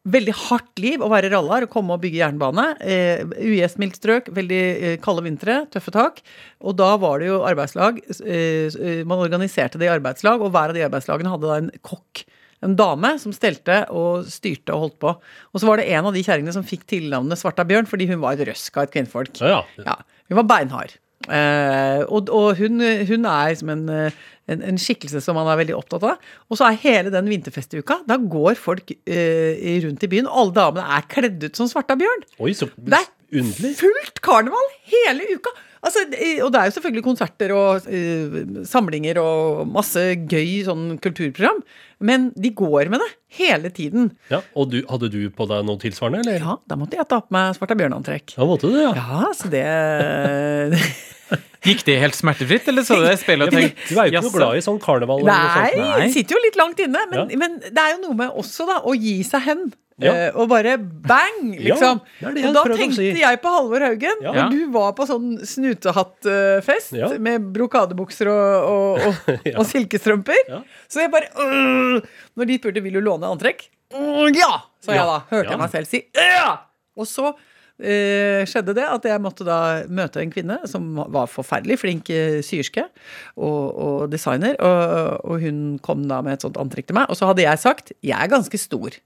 veldig 0.07 0.33
hardt 0.47 0.81
liv 0.81 1.03
å 1.03 1.09
være 1.11 1.31
rallar 1.33 1.65
og 1.65 1.71
komme 1.73 1.95
og 1.95 2.03
bygge 2.03 2.21
jernbane. 2.21 2.65
Eh, 2.79 3.23
Ugjestmildt 3.43 3.99
strøk, 3.99 4.31
veldig 4.35 4.61
eh, 4.63 4.95
kalde 5.03 5.25
vintre, 5.25 5.59
tøffe 5.73 5.93
tak. 5.95 6.21
Og 6.63 6.77
da 6.79 6.93
var 7.01 7.21
det 7.21 7.29
jo 7.31 7.41
arbeidslag. 7.47 7.99
Eh, 8.21 8.67
eh, 8.71 9.03
man 9.07 9.23
organiserte 9.23 9.79
det 9.81 9.89
i 9.89 9.93
arbeidslag, 9.93 10.41
og 10.43 10.53
hver 10.55 10.73
av 10.73 10.77
de 10.77 10.85
arbeidslagene 10.87 11.33
hadde 11.33 11.49
da 11.51 11.61
en 11.61 11.71
kokk. 11.85 12.23
En 12.65 12.73
dame 12.77 13.11
som 13.21 13.33
stelte 13.35 13.83
og 13.93 14.25
styrte 14.33 14.73
og 14.73 14.87
holdt 14.87 14.99
på. 15.03 15.11
Og 15.53 15.61
så 15.61 15.67
var 15.69 15.77
det 15.77 15.91
en 15.93 16.07
av 16.09 16.15
de 16.15 16.23
kjerringene 16.25 16.55
som 16.55 16.65
fikk 16.65 16.87
tilnavnet 16.89 17.37
Svarta 17.37 17.67
bjørn 17.67 17.89
fordi 17.89 18.07
hun 18.09 18.23
var 18.23 18.33
et 18.33 18.47
røsk 18.49 18.79
av 18.79 18.87
et 18.87 18.95
kvinnfolk. 18.95 19.37
Ja, 19.43 19.59
ja. 19.77 19.91
Ja, 19.91 19.99
hun 20.31 20.39
var 20.41 20.49
beinhard. 20.49 20.95
Eh, 21.27 22.01
og 22.07 22.31
og 22.33 22.57
hun, 22.59 22.79
hun 23.09 23.27
er 23.29 23.55
som 23.59 23.71
en, 23.73 23.83
eh, 23.91 24.17
en, 24.47 24.63
en 24.71 24.79
skikkelse 24.79 25.21
som 25.23 25.37
man 25.39 25.49
er 25.51 25.59
veldig 25.61 25.75
opptatt 25.77 26.05
av. 26.07 26.31
Og 26.47 26.59
så 26.59 26.69
er 26.69 26.81
hele 26.83 27.13
den 27.13 27.29
vinterfestuka, 27.31 28.01
da 28.07 28.19
går 28.21 28.57
folk 28.59 28.95
eh, 29.05 29.77
rundt 29.85 30.07
i 30.07 30.11
byen, 30.11 30.31
og 30.31 30.41
alle 30.41 30.57
damene 30.61 30.97
er 30.97 31.07
kledd 31.11 31.47
ut 31.47 31.59
som 31.59 31.69
Svarta 31.71 31.97
bjørn. 31.99 32.27
Oi, 32.39 32.53
så 32.57 32.69
Det 32.77 33.03
er 33.03 33.75
fullt 33.77 34.21
karneval 34.23 34.75
hele 34.91 35.27
uka! 35.35 35.55
Altså, 35.87 36.01
og 36.43 36.51
det 36.51 36.59
er 36.59 36.67
jo 36.67 36.73
selvfølgelig 36.75 37.03
konserter 37.05 37.51
og 37.55 37.85
uh, 37.85 38.37
samlinger 38.67 39.19
og 39.21 39.67
masse 39.69 40.01
gøy 40.27 40.63
sånn 40.65 40.97
kulturprogram. 41.03 41.61
Men 42.03 42.31
de 42.37 42.51
går 42.53 42.91
med 42.93 43.01
det 43.01 43.09
hele 43.37 43.71
tiden. 43.73 44.11
Ja, 44.31 44.41
og 44.57 44.71
du, 44.73 44.81
hadde 44.89 45.09
du 45.13 45.19
på 45.33 45.47
deg 45.49 45.63
noe 45.67 45.79
tilsvarende, 45.81 46.23
eller? 46.25 46.41
Ja, 46.41 46.57
da 46.69 46.77
måtte 46.79 46.99
jeg 46.99 47.07
ta 47.09 47.21
på 47.23 47.33
meg 47.35 47.55
Svarta 47.57 47.77
bjørn-antrekk. 47.77 48.35
Ja, 48.37 48.49
måtte 48.49 48.71
du, 48.73 48.77
ja. 48.81 48.91
Ja, 48.97 49.29
så 49.37 49.51
det 49.53 49.63
Gikk 51.67 51.83
det 51.87 51.97
helt 52.01 52.15
smertefritt, 52.17 52.67
eller 52.71 52.85
så 52.87 52.95
du 52.97 53.03
det 53.05 53.17
spillet 53.19 53.51
speilet 53.51 53.51
og 53.51 53.89
Du 53.89 53.97
er 53.99 54.07
jo 54.07 54.11
ikke 54.13 54.21
noe 54.27 54.35
glad 54.37 54.57
i 54.57 54.63
sånn 54.65 54.79
karneval 54.83 55.19
eller 55.21 55.33
noe 55.33 55.65
Nei, 55.75 56.05
det 56.05 56.13
sitter 56.15 56.37
jo 56.37 56.45
litt 56.45 56.55
langt 56.59 56.79
inne. 56.85 57.01
Men, 57.11 57.19
Ja. 57.29 57.37
men 57.43 57.59
det 57.59 57.77
er 57.83 57.91
jo 57.97 57.99
noe 58.07 58.15
med 58.23 58.31
også 58.39 58.65
da, 58.69 58.79
å 58.87 58.95
gi 58.95 59.19
seg 59.27 59.43
hen. 59.49 59.67
Ja. 59.99 60.11
Uh, 60.29 60.41
og 60.43 60.49
bare 60.51 60.75
bang, 60.77 61.55
Ja, 61.57 61.73
liksom. 61.73 62.01
det 62.21 62.27
er 62.29 62.33
det 62.35 62.43
og 62.45 62.53
da 62.53 62.63
tenkte 62.77 62.99
si. 63.01 63.07
jeg 63.17 63.39
på 63.41 63.49
Halvor 63.49 63.81
Haugen, 63.81 64.19
Ja. 64.21 64.31
når 64.35 64.51
du 64.53 64.71
var 64.75 64.91
på 64.93 65.07
sånn 65.09 65.39
snutehattfest 65.41 66.93
Ja. 66.93 67.09
med 67.17 67.41
brokadebukser 67.53 68.29
og, 68.29 68.69
og, 68.69 69.07
og, 69.07 69.31
og 69.59 69.65
silkestrømper. 69.65 70.37
Ja. 70.49 70.61
Så 70.87 71.01
jeg 71.01 71.11
bare 71.11 71.29
uh, 71.33 72.01
Når 72.37 72.45
de 72.51 72.59
spurte 72.59 72.83
vil 72.85 72.93
du 72.93 73.01
låne 73.01 73.25
antrekk, 73.25 73.67
uh, 73.95 74.27
ja, 74.37 74.61
sa 74.85 74.93
jeg 74.93 75.05
da. 75.09 75.19
Hørte 75.31 75.49
Ja. 75.49 75.55
jeg 75.55 75.59
meg 75.65 75.71
selv 75.71 75.87
si 75.89 76.03
ja. 76.13 76.57
Og 76.97 77.05
så 77.09 77.33
eh, 77.79 78.43
skjedde 78.49 78.73
det 78.77 78.85
at 78.89 79.05
jeg 79.09 79.21
måtte 79.23 79.45
da 79.47 79.57
møte 79.89 80.21
en 80.23 80.31
kvinne 80.33 80.59
som 80.69 80.89
var 81.13 81.29
forferdelig 81.31 81.77
flink 81.81 82.09
eh, 82.13 82.39
syerske 82.45 82.83
og, 83.37 83.63
og 83.77 84.09
designer, 84.11 84.55
og, 84.63 85.25
og 85.27 85.41
hun 85.45 85.77
kom 85.85 86.05
da 86.09 86.21
med 86.25 86.37
et 86.37 86.45
sånt 86.47 86.57
antrekk 86.61 86.89
til 86.89 86.97
meg. 86.99 87.09
Og 87.13 87.19
så 87.19 87.29
hadde 87.29 87.45
jeg 87.45 87.61
sagt 87.63 87.93
jeg 88.01 88.17
er 88.17 88.31
ganske 88.33 88.57
stor. 88.61 88.97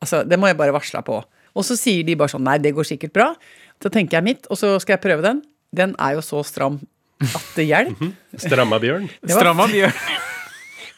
Altså, 0.00 0.22
Det 0.24 0.38
må 0.40 0.48
jeg 0.50 0.56
bare 0.60 0.72
varsle 0.76 1.02
på. 1.04 1.20
Og 1.56 1.64
så 1.66 1.74
sier 1.76 2.04
de 2.06 2.14
bare 2.16 2.30
sånn 2.30 2.44
nei, 2.46 2.58
det 2.62 2.72
går 2.76 2.86
sikkert 2.86 3.12
bra. 3.16 3.30
Så 3.82 3.90
tenker 3.92 4.20
jeg 4.20 4.24
mitt, 4.28 4.46
og 4.52 4.56
så 4.60 4.76
skal 4.80 4.96
jeg 4.98 5.02
prøve 5.04 5.24
den. 5.26 5.40
Den 5.74 5.96
er 5.98 6.14
jo 6.18 6.22
så 6.24 6.40
stram 6.46 6.78
at 7.20 7.48
det 7.56 7.66
hjelper. 7.68 8.12
Stramma 8.46 8.78
bjørn. 8.80 9.08
Det 9.20 9.34
var- 9.34 9.40
Stramma 9.42 9.66
bjørn. 9.74 9.96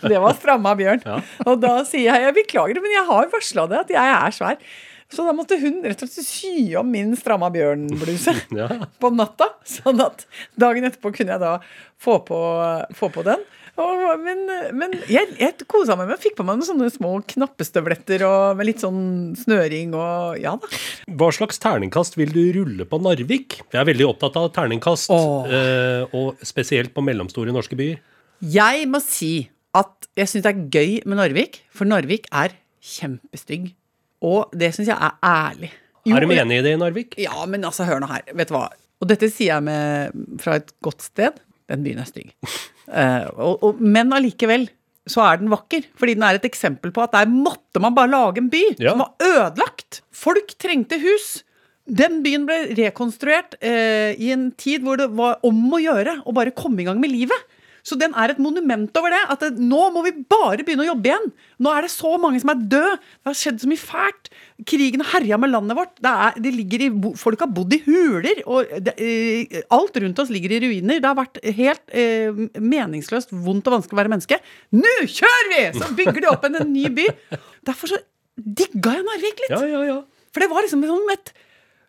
Det 0.03 0.19
var 0.19 0.33
stramma 0.35 0.71
bjørn. 0.75 1.03
Og 1.47 1.61
da 1.63 1.77
sier 1.87 2.09
jeg 2.11 2.25
jeg 2.25 2.35
beklager, 2.41 2.81
men 2.83 2.91
jeg 2.91 3.05
har 3.07 3.29
varsla 3.31 3.69
det, 3.71 3.79
at 3.85 3.93
jeg 3.95 4.15
er 4.17 4.33
svær. 4.35 4.57
Så 5.13 5.27
da 5.27 5.33
måtte 5.37 5.59
hun 5.61 5.83
rett 5.85 6.01
og 6.05 6.09
slett 6.09 6.25
sy 6.27 6.73
om 6.81 6.89
min 6.89 7.13
stramma 7.21 7.51
bjørn-bluse 7.53 8.33
Ja. 8.61 8.69
på 9.01 9.11
natta. 9.13 9.51
Sånn 9.69 10.01
at 10.01 10.25
dagen 10.59 10.87
etterpå 10.89 11.13
kunne 11.15 11.35
jeg 11.37 11.43
da 11.43 11.57
få 12.01 12.19
på, 12.27 12.39
få 12.97 13.11
på 13.13 13.25
den. 13.27 13.43
Og, 13.81 14.01
men 14.21 14.41
men 14.77 14.93
jeg, 15.09 15.31
jeg 15.41 15.65
kosa 15.65 15.95
meg 15.97 16.11
med 16.11 16.21
Fikk 16.21 16.35
på 16.37 16.45
meg 16.45 16.59
noen 16.59 16.67
sånne 16.69 16.91
små 16.93 17.13
knappestøvletter 17.33 18.21
og 18.29 18.59
med 18.59 18.69
litt 18.69 18.83
sånn 18.85 19.33
snøring 19.41 19.95
og 19.97 20.37
ja 20.43 20.53
da. 20.61 20.69
Hva 21.09 21.31
slags 21.33 21.57
terningkast 21.63 22.19
vil 22.21 22.35
du 22.35 22.43
rulle 22.59 22.85
på 22.89 23.01
Narvik? 23.01 23.63
Jeg 23.73 23.81
er 23.81 23.89
veldig 23.89 24.11
opptatt 24.11 24.37
av 24.37 24.51
terningkast, 24.53 25.09
eh, 25.13 26.05
og 26.13 26.45
spesielt 26.45 26.93
på 26.93 27.05
mellomstore 27.07 27.55
norske 27.57 27.79
byer. 27.81 27.97
Jeg 28.45 28.85
må 28.93 29.01
si 29.05 29.33
at 29.73 30.09
jeg 30.21 30.29
syns 30.29 30.45
det 30.45 30.53
er 30.53 30.65
gøy 30.69 30.93
med 31.09 31.23
Narvik, 31.23 31.63
for 31.73 31.89
Narvik 31.89 32.29
er 32.29 32.53
kjempestygg. 32.85 33.71
Og 34.23 34.53
det 34.57 34.73
syns 34.77 34.89
jeg 34.93 34.99
er 34.99 35.17
ærlig. 35.27 35.71
Jo, 36.07 36.17
er 36.17 36.25
de 36.27 36.35
jeg- 36.35 36.45
enig 36.47 36.59
i 36.59 36.63
det 36.67 36.73
i 36.75 36.81
Narvik? 36.81 37.15
Ja, 37.19 37.45
men 37.47 37.65
altså, 37.65 37.85
hør 37.87 38.01
nå 38.03 38.09
her. 38.11 38.23
Vet 38.35 38.49
du 38.51 38.55
hva? 38.57 38.69
Og 39.03 39.09
dette 39.11 39.29
sier 39.31 39.55
jeg 39.57 39.63
med, 39.67 40.13
fra 40.43 40.57
et 40.61 40.71
godt 40.83 41.03
sted. 41.03 41.41
Den 41.71 41.83
byen 41.85 41.99
er 42.03 42.07
stygg. 42.07 42.33
Uh, 42.87 43.27
og, 43.47 43.63
og, 43.63 43.81
men 43.83 44.13
allikevel 44.15 44.69
så 45.11 45.23
er 45.27 45.41
den 45.41 45.51
vakker. 45.51 45.87
Fordi 45.99 46.15
den 46.15 46.23
er 46.27 46.39
et 46.39 46.45
eksempel 46.47 46.93
på 46.95 47.03
at 47.03 47.15
der 47.17 47.27
måtte 47.31 47.81
man 47.83 47.95
bare 47.95 48.11
lage 48.13 48.39
en 48.43 48.51
by 48.53 48.63
Ja. 48.79 48.93
som 48.95 49.03
var 49.03 49.15
ødelagt. 49.27 50.03
Folk 50.15 50.55
trengte 50.63 50.99
hus. 51.03 51.43
Den 51.91 52.21
byen 52.23 52.45
ble 52.47 52.61
rekonstruert 52.79 53.57
eh, 53.61 54.15
i 54.15 54.31
en 54.31 54.53
tid 54.55 54.85
hvor 54.87 55.01
det 55.01 55.09
var 55.19 55.41
om 55.43 55.65
å 55.75 55.81
gjøre 55.83 56.21
å 56.27 56.35
bare 56.37 56.55
komme 56.55 56.79
i 56.83 56.87
gang 56.87 57.01
med 57.03 57.11
livet. 57.11 57.49
Så 57.83 57.97
den 57.99 58.15
er 58.15 58.31
et 58.31 58.41
monument 58.43 58.95
over 58.99 59.11
det. 59.11 59.21
At 59.35 59.43
det, 59.43 59.51
nå 59.59 59.89
må 59.95 60.05
vi 60.07 60.15
bare 60.31 60.63
begynne 60.63 60.85
å 60.85 60.91
jobbe 60.93 61.11
igjen. 61.11 61.29
Nå 61.63 61.73
er 61.75 61.87
det 61.87 61.91
så 61.95 62.13
mange 62.23 62.39
som 62.43 62.53
er 62.53 62.61
døde. 62.63 62.95
Det 62.99 63.31
har 63.31 63.39
skjedd 63.39 63.59
så 63.63 63.71
mye 63.71 63.83
fælt. 63.83 64.31
Krigen 64.71 65.03
har 65.03 65.17
herja 65.17 65.39
med 65.43 65.51
landet 65.51 65.79
vårt. 65.79 65.97
Det 66.03 66.13
er, 66.27 66.39
i, 66.87 66.91
folk 67.19 67.43
har 67.43 67.51
bodd 67.51 67.75
i 67.75 67.81
huler. 67.89 68.45
Og 68.47 68.71
det, 68.87 68.95
eh, 69.03 69.59
alt 69.75 69.99
rundt 70.05 70.23
oss 70.23 70.31
ligger 70.33 70.55
i 70.55 70.63
ruiner. 70.63 71.03
Det 71.03 71.11
har 71.11 71.19
vært 71.19 71.43
helt 71.59 71.85
eh, 71.91 72.43
meningsløst 72.63 73.35
vondt 73.35 73.67
og 73.67 73.79
vanskelig 73.81 73.99
å 73.99 74.03
være 74.05 74.15
menneske. 74.15 74.41
Nå 74.79 74.97
kjører 75.03 75.53
vi! 75.57 75.63
Så 75.81 75.93
bygger 75.99 76.23
de 76.23 76.31
opp 76.31 76.47
en, 76.47 76.63
en 76.63 76.73
ny 76.73 76.87
by. 76.95 77.09
Derfor 77.67 77.97
så 77.97 78.03
digga 78.37 78.99
jeg 78.99 79.09
Narvik 79.09 79.43
litt. 79.45 79.57
Ja, 79.57 79.65
ja, 79.67 79.87
ja. 79.91 80.03
For 80.33 80.45
det 80.45 80.53
var 80.53 80.65
liksom 80.65 80.87
som 80.87 81.11
et 81.13 81.35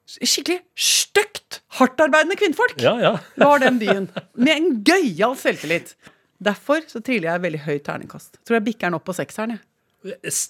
skikkelig 0.09 0.59
stygt, 0.75 1.61
hardtarbeidende 1.79 2.37
kvinnfolk 2.39 2.81
ja, 2.81 2.95
ja. 3.01 3.13
var 3.39 3.61
den 3.63 3.79
byen. 3.81 4.09
Med 4.45 4.55
en 4.55 4.71
gøyal 4.85 5.35
selvtillit. 5.39 5.95
Derfor 6.43 6.83
så 6.89 6.99
triller 7.03 7.31
jeg 7.31 7.43
veldig 7.45 7.61
høyt 7.67 7.85
terningkast. 7.87 8.39
Tror 8.43 8.59
jeg 8.59 8.67
bikker 8.67 8.89
den 8.89 8.97
opp 8.99 9.05
på 9.07 9.15
sekseren. 9.15 9.59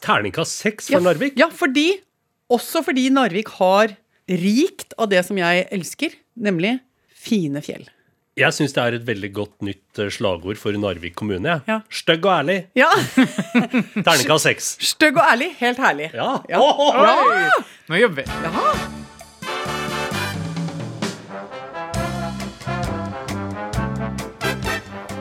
Terningkast 0.01 0.63
seks 0.63 0.89
for 0.89 0.97
Ja, 0.97 1.03
Narvik? 1.05 1.37
Ja, 1.37 1.51
fordi 1.53 2.01
Også 2.53 2.81
fordi 2.85 3.07
Narvik 3.13 3.49
har 3.59 3.93
rikt 4.29 4.95
av 4.97 5.09
det 5.11 5.21
som 5.25 5.37
jeg 5.39 5.67
elsker, 5.73 6.15
nemlig 6.35 6.77
fine 7.23 7.61
fjell. 7.65 7.85
Jeg 8.39 8.55
syns 8.55 8.73
det 8.73 8.81
er 8.81 8.97
et 8.97 9.05
veldig 9.05 9.29
godt 9.35 9.65
nytt 9.65 10.01
eh, 10.01 10.09
slagord 10.13 10.57
for 10.57 10.73
Narvik 10.73 11.13
kommune. 11.19 11.59
Ja. 11.69 11.79
Stygg 11.93 12.25
og 12.25 12.33
ærlig. 12.39 12.57
Ja, 12.77 12.89
Terningkast 14.05 14.49
seks. 14.49 14.73
Stygg 14.93 15.21
og 15.21 15.25
ærlig. 15.27 15.53
Helt 15.61 15.81
herlig. 15.81 16.09
Ja. 16.17 16.35
Ja. 16.49 16.61
Ohoi! 16.61 17.63
Nå 17.89 18.01
jobber 18.01 18.23
vi. 18.23 18.29
Jaha. 18.49 19.12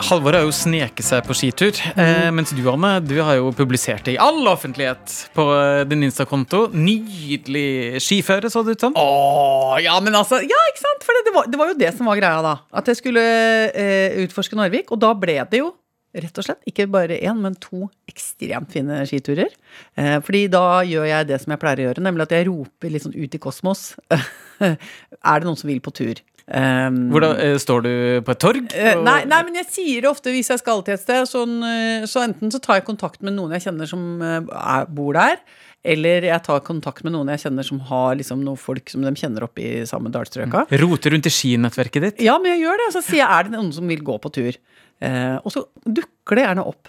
Halvor 0.02 0.34
har 0.34 0.42
jo 0.42 0.52
sneket 0.54 1.06
seg 1.06 1.22
på 1.26 1.34
skitur, 1.36 1.76
eh, 1.94 2.28
mens 2.34 2.50
du, 2.50 2.62
Anne, 2.72 2.96
du 3.04 3.14
har 3.22 3.36
jo 3.38 3.52
publisert 3.54 4.02
det 4.08 4.16
i 4.16 4.20
all 4.20 4.40
offentlighet 4.50 5.12
på 5.36 5.44
eh, 5.54 5.82
din 5.88 6.02
Insta-konto. 6.08 6.64
Nydelig 6.74 8.00
skiføre, 8.02 8.50
så 8.50 8.64
det 8.66 8.76
ut 8.76 8.86
som. 8.88 8.96
Åh, 8.98 9.76
ja, 9.84 9.94
men 10.02 10.18
altså 10.18 10.40
Ja, 10.42 10.58
ikke 10.72 10.82
sant? 10.82 11.06
For 11.06 11.14
det, 11.14 11.22
det, 11.28 11.34
var, 11.36 11.46
det 11.52 11.60
var 11.60 11.70
jo 11.70 11.78
det 11.84 11.92
som 11.94 12.10
var 12.10 12.18
greia, 12.18 12.42
da. 12.44 12.56
At 12.74 12.90
jeg 12.90 12.98
skulle 12.98 13.22
eh, 13.70 14.18
utforske 14.24 14.58
Narvik. 14.58 14.90
Og 14.90 15.00
da 15.02 15.12
ble 15.14 15.38
det 15.52 15.62
jo 15.62 15.70
rett 16.12 16.38
og 16.38 16.44
slett 16.44 16.66
ikke 16.68 16.88
bare 16.92 17.16
én, 17.22 17.38
men 17.40 17.54
to 17.60 17.86
ekstremt 18.10 18.72
fine 18.74 19.00
skiturer. 19.08 19.54
Eh, 19.96 20.18
fordi 20.24 20.44
da 20.52 20.82
gjør 20.84 21.06
jeg 21.08 21.30
det 21.30 21.38
som 21.44 21.54
jeg 21.54 21.62
pleier 21.62 21.80
å 21.80 21.86
gjøre, 21.88 22.04
nemlig 22.04 22.26
at 22.26 22.34
jeg 22.36 22.48
roper 22.50 22.92
litt 22.92 23.06
sånn 23.06 23.16
ut 23.16 23.38
i 23.38 23.40
kosmos. 23.40 23.86
er 24.60 24.76
det 24.76 25.48
noen 25.48 25.58
som 25.58 25.70
vil 25.70 25.80
på 25.84 25.94
tur? 25.96 26.20
Um, 26.48 26.96
Hvordan, 27.12 27.36
eh, 27.38 27.56
står 27.62 27.82
du 27.86 27.92
på 28.26 28.34
et 28.34 28.40
torg? 28.42 28.72
Eh, 28.74 28.96
Og- 28.96 29.04
nei, 29.04 29.24
nei, 29.24 29.42
men 29.46 29.54
jeg 29.60 29.66
sier 29.70 30.00
det 30.02 30.10
ofte 30.10 30.32
hvis 30.34 30.48
jeg 30.50 30.58
skal 30.58 30.82
til 30.82 30.94
et 30.94 31.00
sted. 31.00 31.24
Sånn, 31.30 31.60
så 32.08 32.24
enten 32.26 32.50
så 32.50 32.60
tar 32.60 32.80
jeg 32.80 32.84
kontakt 32.88 33.22
med 33.22 33.34
noen 33.36 33.52
jeg 33.52 33.62
kjenner 33.68 33.86
som 33.88 34.20
er, 34.22 34.86
bor 34.86 35.12
der. 35.14 35.38
Eller 35.84 36.22
jeg 36.22 36.42
tar 36.46 36.60
kontakt 36.62 37.02
med 37.02 37.12
noen 37.12 37.26
jeg 37.34 37.42
kjenner 37.42 37.64
som 37.66 37.80
har 37.88 38.14
liksom, 38.14 38.42
noen 38.46 38.58
folk 38.58 38.88
som 38.90 39.02
de 39.02 39.10
kjenner 39.18 39.42
opp 39.42 39.58
i 39.58 39.82
samme 39.88 40.12
dalstrøka. 40.14 40.66
Roter 40.78 41.10
rundt 41.10 41.26
i 41.26 41.32
skinettverket 41.34 42.02
ditt? 42.06 42.20
Ja, 42.22 42.38
men 42.38 42.52
jeg 42.54 42.62
gjør 42.66 42.78
det. 42.78 42.86
Og 42.86 42.94
så 42.98 43.02
sier 43.02 43.22
jeg 43.24 43.28
er 43.30 43.48
det 43.48 43.52
noen 43.56 43.72
som 43.74 43.88
vil 43.90 44.02
gå 44.06 44.18
på 44.22 44.30
tur. 44.32 44.58
Eh, 45.02 45.36
og 45.42 45.50
så 45.50 45.64
dukker 45.82 46.38
det 46.38 46.44
gjerne 46.46 46.64
opp. 46.70 46.86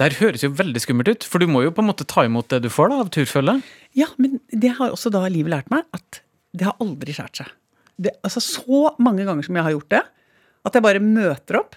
Der 0.00 0.10
høres 0.18 0.42
jo 0.42 0.50
veldig 0.50 0.82
skummelt 0.82 1.12
ut, 1.12 1.22
for 1.22 1.38
du 1.38 1.46
må 1.46 1.62
jo 1.62 1.70
på 1.70 1.84
en 1.84 1.90
måte 1.92 2.06
ta 2.10 2.24
imot 2.26 2.48
det 2.50 2.62
du 2.64 2.68
får 2.68 2.90
da, 2.90 2.98
av 3.04 3.10
turfølge. 3.14 3.62
Ja, 3.94 4.08
men 4.18 4.40
det 4.50 4.74
har 4.80 4.90
også 4.90 5.12
da 5.14 5.22
livet 5.30 5.52
lært 5.54 5.70
meg, 5.70 5.84
at 5.94 6.22
det 6.52 6.66
har 6.66 6.74
aldri 6.82 7.14
skjært 7.14 7.44
seg. 7.44 7.52
Det, 8.00 8.14
altså 8.24 8.40
Så 8.40 8.82
mange 9.02 9.24
ganger 9.28 9.46
som 9.46 9.56
jeg 9.56 9.66
har 9.66 9.74
gjort 9.74 9.90
det, 9.92 10.02
at 10.62 10.76
jeg 10.76 10.84
bare 10.84 11.02
møter 11.02 11.58
opp. 11.60 11.76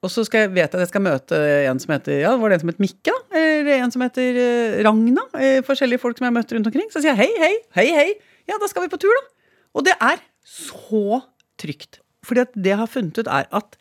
Og 0.00 0.08
så 0.08 0.24
skal 0.24 0.46
jeg 0.46 0.54
vet 0.56 0.72
at 0.72 0.80
jeg 0.80 0.88
skal 0.88 1.02
møte 1.04 1.38
en 1.68 1.80
som 1.82 1.92
heter 1.92 2.22
ja, 2.22 2.32
var 2.40 2.48
det 2.48 2.56
en 2.56 2.62
som 2.62 2.70
het 2.72 2.80
Mikke, 2.80 3.12
da? 3.12 3.36
Eller 3.36 3.82
en 3.84 3.92
som 3.92 4.04
heter 4.04 4.38
eh, 4.40 4.78
Ragna? 4.86 5.26
Eh, 5.36 5.58
forskjellige 5.66 6.00
folk 6.00 6.16
som 6.16 6.24
jeg 6.24 6.32
har 6.32 6.38
møtt 6.38 6.54
rundt 6.56 6.70
omkring. 6.70 6.88
Så 6.92 7.02
sier 7.02 7.12
jeg 7.12 7.20
hei, 7.20 7.42
hei, 7.42 7.52
hei, 7.76 7.88
hei. 7.98 8.38
Ja, 8.48 8.56
da 8.60 8.68
skal 8.70 8.86
vi 8.86 8.92
på 8.92 9.00
tur, 9.02 9.12
da. 9.12 9.50
Og 9.76 9.84
det 9.84 9.98
er 10.00 10.22
så 10.46 11.20
trygt. 11.60 12.00
Fordi 12.24 12.46
at 12.46 12.56
det 12.56 12.72
jeg 12.72 12.80
har 12.80 12.88
funnet 12.90 13.20
ut, 13.20 13.28
er 13.28 13.44
at 13.60 13.76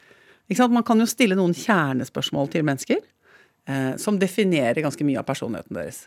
sant, 0.57 0.75
man 0.75 0.83
kan 0.83 0.99
jo 0.99 1.07
stille 1.07 1.37
noen 1.39 1.55
kjernespørsmål 1.55 2.51
til 2.51 2.67
mennesker 2.67 2.99
eh, 2.99 3.93
som 4.01 4.19
definerer 4.19 4.83
ganske 4.83 5.07
mye 5.07 5.21
av 5.21 5.27
personligheten 5.29 5.79
deres. 5.79 6.03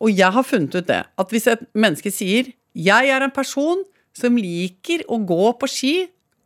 Og 0.00 0.14
jeg 0.14 0.32
har 0.34 0.46
funnet 0.46 0.76
ut 0.78 0.88
det, 0.88 1.02
at 1.04 1.34
hvis 1.34 1.48
et 1.50 1.64
menneske 1.74 2.12
sier 2.14 2.52
'jeg 2.74 3.10
er 3.10 3.22
en 3.22 3.34
person 3.34 3.82
som 4.18 4.36
liker 4.40 5.04
å 5.08 5.20
gå 5.28 5.52
på 5.60 5.70
ski 5.70 5.94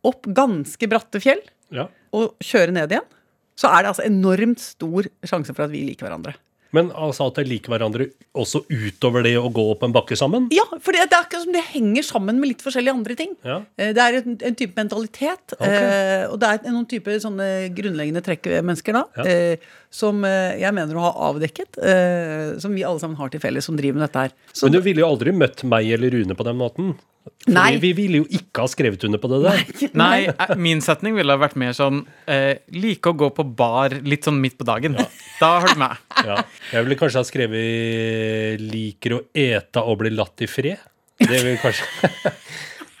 opp 0.05 0.27
ganske 0.35 0.87
bratte 0.91 1.21
fjell 1.23 1.41
Ja. 1.73 1.87
og 2.13 2.35
kjøre 2.43 2.75
ned 2.75 2.91
igjen', 2.93 3.09
så 3.57 3.69
er 3.71 3.83
det 3.83 3.91
altså 3.93 4.05
enormt 4.07 4.59
stor 4.61 5.07
sjanse 5.25 5.53
for 5.55 5.65
at 5.65 5.71
vi 5.73 5.83
liker 5.87 6.07
hverandre. 6.07 6.35
Men 6.73 6.89
altså 6.97 7.27
at 7.29 7.37
de 7.37 7.43
liker 7.45 7.69
hverandre 7.73 8.07
også 8.33 8.63
utover 8.69 9.23
det 9.27 9.35
å 9.37 9.45
gå 9.53 9.65
opp 9.75 9.83
en 9.85 9.93
bakke 9.93 10.17
sammen? 10.17 10.47
Ja, 10.53 10.65
for 10.81 10.95
det 10.95 11.03
er 11.05 11.13
akkurat 11.19 11.45
som 11.45 11.53
det 11.53 11.61
henger 11.69 12.05
sammen 12.07 12.39
med 12.41 12.49
litt 12.49 12.63
forskjellige 12.65 12.95
andre 12.97 13.17
ting. 13.19 13.35
Ja. 13.45 13.59
Eh, 13.77 13.91
Det 13.93 14.01
er 14.01 14.17
en, 14.23 14.37
en 14.49 14.57
type 14.57 14.75
mentalitet, 14.81 15.53
eh, 15.61 16.25
og 16.31 16.39
det 16.41 16.49
er 16.49 16.71
noen 16.73 16.89
type 16.89 17.13
sånne 17.21 17.69
grunnleggende 17.77 18.23
trekk 18.25 18.49
ved 18.55 18.65
mennesker 18.65 18.97
da, 18.97 19.05
Ja. 19.21 19.27
eh, 19.29 19.71
som 19.93 20.23
eh, 20.25 20.57
jeg 20.63 20.73
mener 20.73 20.97
å 20.97 21.05
ha 21.05 21.13
avdekket, 21.29 21.77
eh, 21.77 22.57
som 22.59 22.73
vi 22.73 22.81
alle 22.83 22.99
sammen 22.99 23.17
har 23.21 23.29
til 23.29 23.39
felles, 23.43 23.65
som 23.69 23.77
driver 23.77 23.99
med 24.01 24.07
dette 24.09 24.27
her. 24.27 24.33
Så 24.53 24.65
Men 24.65 24.79
du 24.79 24.81
ville 24.81 25.03
jo 25.05 25.11
aldri 25.13 25.31
møtt 25.31 25.61
meg 25.69 25.91
eller 25.93 26.09
Rune 26.17 26.33
på 26.35 26.43
den 26.49 26.57
måten. 26.57 26.95
Fordi 27.23 27.53
Nei. 27.55 27.77
vi 27.79 27.93
ville 27.95 28.17
jo 28.19 28.25
ikke 28.35 28.65
ha 28.65 28.67
skrevet 28.67 29.03
under 29.07 29.19
på 29.21 29.29
det 29.31 29.37
der. 29.45 29.61
Nei, 29.95 30.25
eh, 30.33 30.55
min 30.59 30.81
setning 30.83 31.15
ville 31.15 31.31
ha 31.31 31.39
vært 31.39 31.55
mer 31.55 31.71
sånn 31.77 32.01
eh, 32.27 32.57
Like 32.75 33.13
å 33.13 33.15
gå 33.15 33.29
på 33.37 33.45
bar 33.55 33.95
litt 34.03 34.27
sånn 34.27 34.41
midt 34.43 34.57
på 34.59 34.67
dagen. 34.67 34.97
Da 35.39 35.53
har 35.61 35.71
du 35.71 35.79
meg. 35.79 36.01
Ja. 36.23 36.39
Jeg 36.71 36.85
ville 36.85 36.97
kanskje 36.99 37.21
ha 37.21 37.27
skrevet 37.27 38.61
'liker 38.61 39.17
å 39.17 39.23
ete 39.35 39.83
og 39.83 39.99
bli 40.03 40.13
latt 40.13 40.43
i 40.43 40.49
fred'. 40.49 40.89
Det 41.23 41.39
vil 41.45 41.57
kanskje 41.61 42.31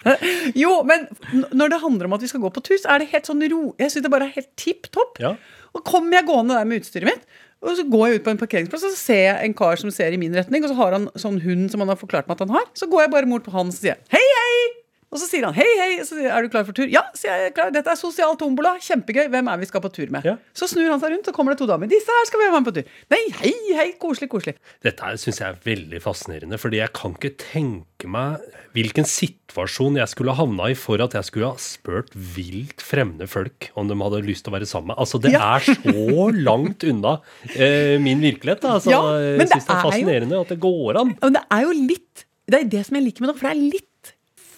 Jo, 0.61 0.83
men 0.83 1.07
når 1.55 1.71
det 1.71 1.79
handler 1.81 2.09
om 2.09 2.15
at 2.17 2.23
vi 2.23 2.29
skal 2.29 2.43
gå 2.43 2.51
på 2.53 2.63
tur, 2.63 2.75
er 2.75 3.01
det 3.01 3.09
helt 3.13 3.29
sånn 3.29 3.43
ro 3.51 3.61
Jeg 3.79 3.93
syns 3.93 4.03
det 4.05 4.11
bare 4.11 4.27
er 4.27 4.35
helt 4.35 4.51
tipp 4.59 4.91
topp. 4.91 5.17
Ja. 5.23 5.33
Og 5.73 5.85
kommer 5.87 6.19
jeg 6.19 6.27
gående 6.27 6.59
der 6.59 6.67
med 6.67 6.83
utstyret 6.83 7.07
mitt, 7.09 7.23
og 7.63 7.77
så 7.79 7.87
går 7.87 8.05
jeg 8.09 8.19
ut 8.19 8.25
på 8.27 8.33
en 8.33 8.41
parkeringsplass, 8.41 8.83
og 8.83 8.93
så 8.93 8.99
ser 8.99 9.23
jeg 9.23 9.47
en 9.47 9.55
kar 9.57 9.79
som 9.79 9.91
ser 9.95 10.13
i 10.13 10.19
min 10.19 10.35
retning, 10.35 10.65
og 10.65 10.73
så 10.73 10.79
har 10.81 10.97
han 10.97 11.07
sånn 11.15 11.39
hund 11.45 11.71
som 11.71 11.81
han 11.81 11.93
har 11.93 11.99
forklart 11.99 12.27
meg 12.27 12.35
at 12.35 12.45
han 12.45 12.55
har. 12.59 12.67
Så 12.77 12.91
går 12.91 13.07
jeg 13.07 13.15
bare 13.15 13.31
mot 13.31 13.45
på 13.45 13.55
han 13.55 13.71
og 13.71 13.77
sier 13.77 14.01
hei, 14.11 14.21
hei! 14.21 14.82
Og 15.13 15.19
så 15.21 15.27
sier 15.29 15.45
han 15.45 15.53
hei, 15.53 15.67
hei. 15.79 15.89
Så 16.01 16.15
sier 16.17 16.25
jeg, 16.25 16.33
er 16.33 16.41
du 16.47 16.49
klar 16.49 16.65
for 16.65 16.73
tur? 16.73 16.89
Ja, 16.89 17.03
sier 17.17 17.37
jeg. 17.45 17.53
klar. 17.53 17.69
Dette 17.75 17.91
er 17.93 17.99
sosial 17.99 18.33
tombola. 18.41 18.73
Kjempegøy. 18.81 19.27
Hvem 19.29 19.51
er 19.53 19.61
vi 19.61 19.69
skal 19.69 19.83
på 19.85 19.91
tur 19.93 20.09
med? 20.13 20.25
Ja. 20.25 20.35
Så 20.57 20.65
snur 20.71 20.89
han 20.89 20.99
seg 21.03 21.13
rundt, 21.13 21.29
så 21.29 21.33
kommer 21.35 21.53
det 21.53 21.59
to 21.61 21.67
damer. 21.69 21.87
Disse 21.91 22.09
her 22.09 22.25
skal 22.29 22.41
vi 22.41 22.47
være 22.49 22.59
med 22.63 22.69
på 22.71 22.75
tur. 22.79 22.89
Nei, 23.13 23.21
hei, 23.43 23.53
hei. 23.77 23.87
Koselig, 24.01 24.31
koselig. 24.33 24.55
Dette 24.83 25.13
syns 25.21 25.39
jeg 25.43 25.47
er 25.53 25.61
veldig 25.69 26.01
fascinerende, 26.03 26.57
fordi 26.59 26.81
jeg 26.81 26.91
kan 26.97 27.13
ikke 27.19 27.33
tenke 27.45 28.09
meg 28.11 28.41
hvilken 28.75 29.05
situasjon 29.07 29.95
jeg 30.01 30.09
skulle 30.11 30.33
havna 30.35 30.71
i 30.73 30.75
for 30.75 30.99
at 31.05 31.13
jeg 31.15 31.27
skulle 31.29 31.51
ha 31.53 31.61
spurt 31.61 32.09
vilt 32.35 32.81
fremmede 32.83 33.27
folk 33.29 33.69
om 33.79 33.87
de 33.87 33.95
hadde 34.01 34.23
lyst 34.25 34.43
til 34.47 34.51
å 34.51 34.57
være 34.57 34.67
sammen 34.67 34.91
med. 34.91 34.99
Altså, 34.99 35.21
det 35.23 35.31
Ja. 35.37 35.55
er 35.55 35.63
så 35.63 36.27
langt 36.49 36.83
unna 36.89 37.19
eh, 37.55 37.95
min 38.01 38.19
virkelighet. 38.25 38.65
Da. 38.65 38.73
Altså, 38.79 38.91
Ja, 38.91 39.01
jeg 39.37 39.47
syns 39.53 39.67
det 39.69 39.75
er 39.77 39.83
fascinerende 39.85 40.35
jo- 40.35 40.41
at 40.41 40.49
det 40.55 40.59
går 40.65 40.99
an. 40.99 41.15
Men 41.21 41.33
det 41.37 41.45
er 41.51 41.61
jo 41.69 41.71
litt 41.85 42.25
Det 42.49 42.57
er 42.59 42.65
det 42.67 42.81
som 42.85 42.97
jeg 42.97 43.05
liker 43.05 43.21
med 43.23 43.29
det, 43.31 43.37
for 43.39 43.47
det 43.47 43.53
er 43.55 43.61
litt 43.77 43.87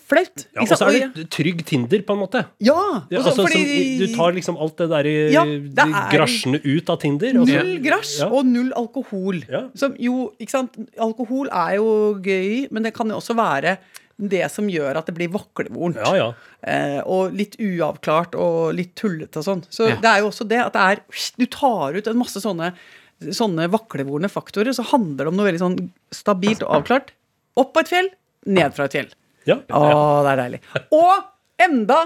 flaut. 0.05 0.45
Ja, 0.53 0.61
og 0.61 0.67
så 0.69 0.87
er 0.91 1.09
det 1.15 1.25
trygg 1.33 1.63
Tinder, 1.65 2.01
på 2.05 2.13
en 2.15 2.21
måte. 2.21 2.43
ja, 2.61 2.75
også, 2.75 3.23
altså, 3.31 3.45
fordi 3.47 3.63
som, 3.65 4.05
du 4.05 4.15
tar 4.15 4.31
liksom 4.37 4.57
alt 4.61 4.77
det 4.77 4.89
der 4.91 5.05
i- 5.09 5.33
Ja, 5.33 5.43
det 5.45 5.75
de 5.75 6.03
grasjene 6.13 6.61
ut 6.63 6.89
av 6.93 6.99
Tinder. 7.01 7.33
Også. 7.41 7.59
Null 7.63 7.79
grasj 7.83 8.19
Ja. 8.21 8.27
og 8.29 8.45
null 8.45 8.71
alkohol. 8.77 9.41
Ja. 9.49 9.63
Som 9.75 9.95
jo, 9.99 10.31
ikke 10.39 10.51
sant? 10.51 10.77
Alkohol 10.99 11.49
er 11.51 11.75
jo 11.77 11.89
gøy, 12.21 12.67
men 12.71 12.83
det 12.83 12.93
kan 12.93 13.09
jo 13.09 13.15
også 13.17 13.35
være 13.35 13.77
det 14.17 14.45
som 14.49 14.67
gjør 14.71 14.95
at 14.95 15.05
det 15.09 15.15
blir 15.17 15.27
vaklevorent. 15.27 15.97
Ja, 15.97 16.13
ja. 16.15 16.27
Eh, 16.63 17.01
og 17.05 17.33
litt 17.35 17.57
uavklart 17.59 18.33
og 18.39 18.73
litt 18.73 18.93
tullete 18.95 19.37
og 19.41 19.43
sånn. 19.43 19.63
Så 19.69 19.89
Ja. 19.89 19.95
det 19.99 20.05
er 20.05 20.19
jo 20.21 20.29
også 20.29 20.47
det 20.47 20.59
at 20.65 20.71
det 20.73 20.81
er 20.81 21.01
Du 21.37 21.45
tar 21.47 21.93
ut 21.97 22.07
en 22.07 22.17
masse 22.17 22.39
sånne, 22.39 22.73
sånne 23.21 23.67
vaklevorne 23.69 24.29
faktorer, 24.31 24.71
så 24.73 24.85
handler 24.85 25.25
det 25.25 25.27
om 25.27 25.35
noe 25.35 25.51
veldig 25.51 25.59
sånn 25.59 25.89
stabilt 26.11 26.63
og 26.63 26.83
avklart. 26.83 27.09
Opp 27.57 27.73
på 27.73 27.79
et 27.81 27.87
fjell, 27.89 28.09
ned 28.45 28.73
fra 28.73 28.85
et 28.85 28.91
fjell. 28.93 29.09
Ja. 29.49 29.59
Å, 29.69 29.81
det 30.25 30.31
er 30.33 30.41
deilig. 30.43 30.61
Og 30.95 31.65
enda, 31.65 31.99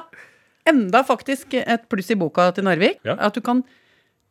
enda 0.69 1.03
faktisk 1.07 1.55
et 1.61 1.85
pluss 1.91 2.11
i 2.13 2.17
boka 2.19 2.49
til 2.55 2.67
Narvik. 2.67 2.99
Ja. 3.07 3.15
At 3.29 3.37
du 3.37 3.41
kan 3.45 3.63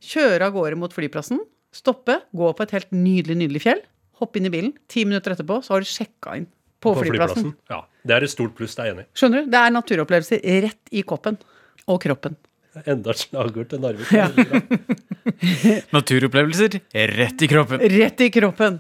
kjøre 0.05 0.49
av 0.49 0.55
gårde 0.55 0.79
mot 0.79 0.93
flyplassen, 0.95 1.41
stoppe, 1.75 2.21
gå 2.37 2.51
på 2.57 2.65
et 2.67 2.75
helt 2.77 2.93
nydelig, 2.95 3.37
nydelig 3.43 3.63
fjell, 3.65 3.81
hoppe 4.23 4.39
inn 4.41 4.47
i 4.49 4.53
bilen. 4.55 4.73
Ti 4.91 5.05
minutter 5.09 5.35
etterpå 5.35 5.61
så 5.67 5.77
har 5.77 5.85
du 5.85 5.89
sjekka 5.91 6.37
inn 6.39 6.47
på, 6.79 6.93
På 6.93 7.01
flyplassen. 7.03 7.49
flyplassen. 7.51 7.55
Ja, 7.73 7.83
det 8.07 8.17
er 8.19 8.27
et 8.29 8.33
stort 8.35 8.55
pluss, 8.59 8.77
det 8.79 8.85
er 8.85 8.91
jeg 8.93 8.97
enig 8.97 9.07
i. 9.07 9.11
Skjønner 9.19 9.43
du? 9.45 9.51
Det 9.55 9.63
er 9.65 9.75
naturopplevelser 9.75 10.45
rett 10.69 10.93
i 10.95 11.03
koppen. 11.07 11.41
Og 11.89 11.99
kroppen. 12.05 12.37
Enda 12.85 13.11
et 13.11 13.19
slagord 13.25 13.71
til 13.73 13.81
Narvik. 13.83 14.11
Ja. 14.15 14.29
Naturopplevelser 15.97 16.77
rett 16.93 17.43
i 17.43 17.49
kroppen. 17.51 17.81
Rett 17.81 18.21
i 18.21 18.31
kroppen. 18.35 18.79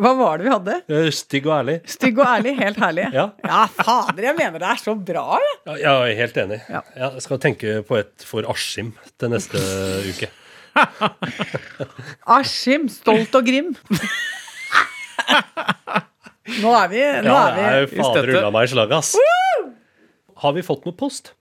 Hva 0.00 0.12
var 0.16 0.38
det 0.40 0.46
vi 0.46 0.52
hadde? 0.52 0.76
Stygg 1.12 1.46
og 1.50 1.54
ærlig. 1.58 1.74
Stygg 1.90 2.18
og 2.22 2.26
ærlig, 2.26 2.52
helt 2.58 2.78
herlig. 2.80 3.06
Ja. 3.12 3.26
fader, 3.76 4.22
jeg 4.28 4.36
mener 4.38 4.62
det 4.62 4.68
er 4.70 4.80
så 4.80 4.94
bra, 4.96 5.24
jeg. 5.42 5.56
Ja, 5.66 5.74
jeg 5.82 6.12
er 6.14 6.20
helt 6.22 6.38
enig. 6.44 6.60
Ja. 6.72 6.80
Jeg 6.96 7.24
skal 7.26 7.40
tenke 7.42 7.74
på 7.88 7.98
et 8.00 8.24
for 8.28 8.48
Askim 8.52 8.92
til 9.20 9.32
neste 9.34 9.60
uke. 10.08 10.30
Askim, 12.38 12.88
stolt 12.92 13.34
og 13.36 13.44
grim. 13.46 13.74
Nå 16.62 16.72
er 16.74 16.88
vi, 16.90 17.02
nå 17.22 17.30
Ja, 17.30 17.42
er 17.52 17.86
vi 17.86 17.98
er 18.00 18.02
fader 18.02 18.32
ulla 18.34 18.50
meg 18.54 18.66
i 18.66 18.72
slaget, 18.72 18.96
ass. 18.98 19.72
Har 20.42 20.56
vi 20.56 20.64
fått 20.66 20.84
noe 20.88 20.96
post? 20.98 21.34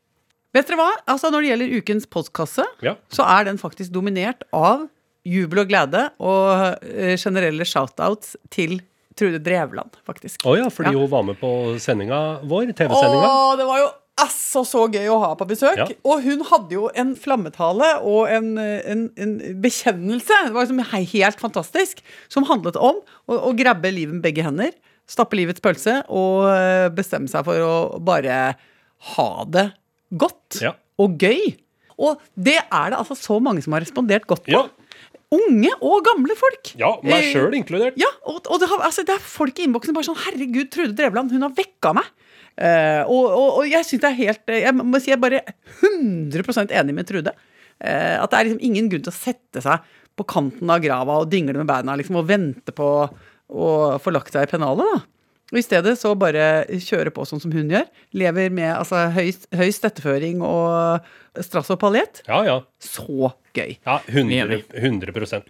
Vet 0.54 0.68
dere 0.68 0.78
hva? 0.82 0.90
Altså 1.10 1.32
Når 1.32 1.46
det 1.46 1.50
gjelder 1.54 1.78
ukens 1.80 2.08
postkasse, 2.12 2.66
Ja. 2.84 2.96
så 3.10 3.24
er 3.40 3.48
den 3.48 3.58
faktisk 3.58 3.92
dominert 3.96 4.44
av 4.54 4.88
jubel 5.27 5.60
og 5.63 5.67
glede 5.69 6.05
og 6.19 6.77
eh, 6.86 7.15
generelle 7.21 7.65
shoutouts 7.67 8.36
til 8.53 8.79
Trude 9.17 9.41
Drevland, 9.43 9.97
faktisk. 10.07 10.45
Å 10.47 10.55
ja, 10.57 10.69
fordi 10.71 10.93
Ja. 10.95 10.99
hun 11.03 11.10
var 11.12 11.23
med 11.27 11.38
på 11.41 11.49
sendinga 11.84 12.39
vår, 12.47 12.71
TV-sendinga. 12.73 13.27
Åh, 13.27 13.57
det 13.60 13.65
var 13.67 13.81
jo 13.84 13.89
altså 14.21 14.62
så 14.67 14.86
gøy 14.91 15.07
å 15.12 15.17
ha 15.19 15.31
på 15.36 15.47
besøk. 15.49 15.77
Ja. 15.77 15.88
Og 16.07 16.21
hun 16.23 16.41
hadde 16.47 16.75
jo 16.77 16.88
en 16.95 17.12
flammetale 17.19 17.89
og 18.07 18.29
en, 18.31 18.53
en, 18.57 19.03
en 19.17 19.34
bekjennelse. 19.62 20.38
Det 20.47 20.53
var 20.55 20.65
liksom 20.67 20.81
helt 21.13 21.39
fantastisk. 21.43 22.01
Som 22.31 22.45
handlet 22.49 22.77
om 22.79 23.01
å, 23.27 23.38
å 23.49 23.53
grabbe 23.57 23.91
livet 23.93 24.15
med 24.17 24.23
begge 24.25 24.45
hender. 24.47 24.71
Stappe 25.12 25.36
livets 25.36 25.60
pølse 25.63 25.99
og 26.07 26.45
eh, 26.53 26.88
bestemme 26.95 27.27
seg 27.31 27.43
for 27.45 27.60
å 27.65 27.73
bare 27.99 28.55
ha 29.17 29.29
det 29.51 29.67
godt 30.13 30.62
Ja. 30.63 30.73
og 31.01 31.17
gøy. 31.19 31.57
Og 32.01 32.21
det 32.36 32.60
er 32.63 32.93
det 32.93 32.97
altså 33.01 33.17
så 33.19 33.41
mange 33.43 33.62
som 33.65 33.73
har 33.75 33.84
respondert 33.84 34.25
godt 34.29 34.45
på. 34.47 34.53
Ja. 34.55 34.63
Unge 35.32 35.70
og 35.80 36.02
gamle 36.04 36.36
folk. 36.36 36.74
Ja, 36.80 36.89
meg 37.06 37.24
Eh, 37.24 37.30
sjøl 37.32 37.54
inkludert. 37.56 37.96
ja, 38.00 38.10
og, 38.28 38.41
og 38.52 38.60
det, 38.60 38.67
har, 38.67 38.82
altså, 38.84 39.06
det 39.08 39.15
er 39.15 39.24
folk 39.24 39.60
i 39.60 39.63
innboksen 39.67 39.96
bare 39.96 40.10
sånn 40.10 40.20
Herregud, 40.26 40.67
Trude 40.74 40.96
Drevland, 40.98 41.32
hun 41.32 41.46
har 41.48 41.54
vekka 41.56 41.94
meg. 41.96 42.10
Uh, 42.60 43.08
og, 43.08 43.30
og, 43.32 43.48
og 43.62 43.70
jeg 43.72 43.88
synes 43.88 44.02
det 44.04 44.10
er 44.10 44.17
helt 44.17 44.52
eh, 44.52 44.58
Jeg 44.65 44.76
må 44.76 45.00
si 45.00 45.08
jeg 45.08 45.15
er 45.15 45.22
bare 45.24 45.39
100% 45.88 46.74
enig 46.82 46.96
med 46.98 47.08
Trude. 47.08 47.32
Uh, 47.82 48.20
at 48.22 48.30
det 48.34 48.38
er 48.41 48.50
liksom 48.50 48.65
ingen 48.67 48.89
grunn 48.91 49.06
til 49.06 49.13
å 49.13 49.15
sette 49.15 49.63
seg 49.63 49.88
på 50.20 50.26
kanten 50.28 50.70
av 50.70 50.84
grava 50.84 51.22
og 51.24 51.32
dingle 51.32 51.56
med 51.58 51.70
beina 51.70 51.96
liksom, 51.98 52.20
og 52.20 52.28
vente 52.30 52.76
på 52.76 52.89
å 53.52 53.70
få 54.04 54.13
lagt 54.13 54.36
seg 54.36 54.46
i 54.46 54.52
pennalet. 54.52 54.84
da. 54.84 55.00
Og 55.52 55.60
I 55.60 55.63
stedet 55.65 55.96
så 56.00 56.12
bare 56.20 56.65
kjøre 56.80 57.12
på 57.15 57.26
sånn 57.28 57.41
som 57.44 57.52
hun 57.56 57.72
gjør. 57.72 57.88
Lever 58.15 58.52
med 58.54 58.70
altså, 58.76 59.08
høy, 59.15 59.32
høy 59.58 59.72
støtteføring 59.76 60.44
og 60.48 61.08
strass 61.44 61.72
og 61.74 61.80
paljett. 61.82 62.22
Ja, 62.28 62.44
ja. 62.48 62.60
Så 62.84 63.32
gøy. 63.58 63.78
ja 63.86 64.00
100, 64.08 64.62
100 64.74 65.42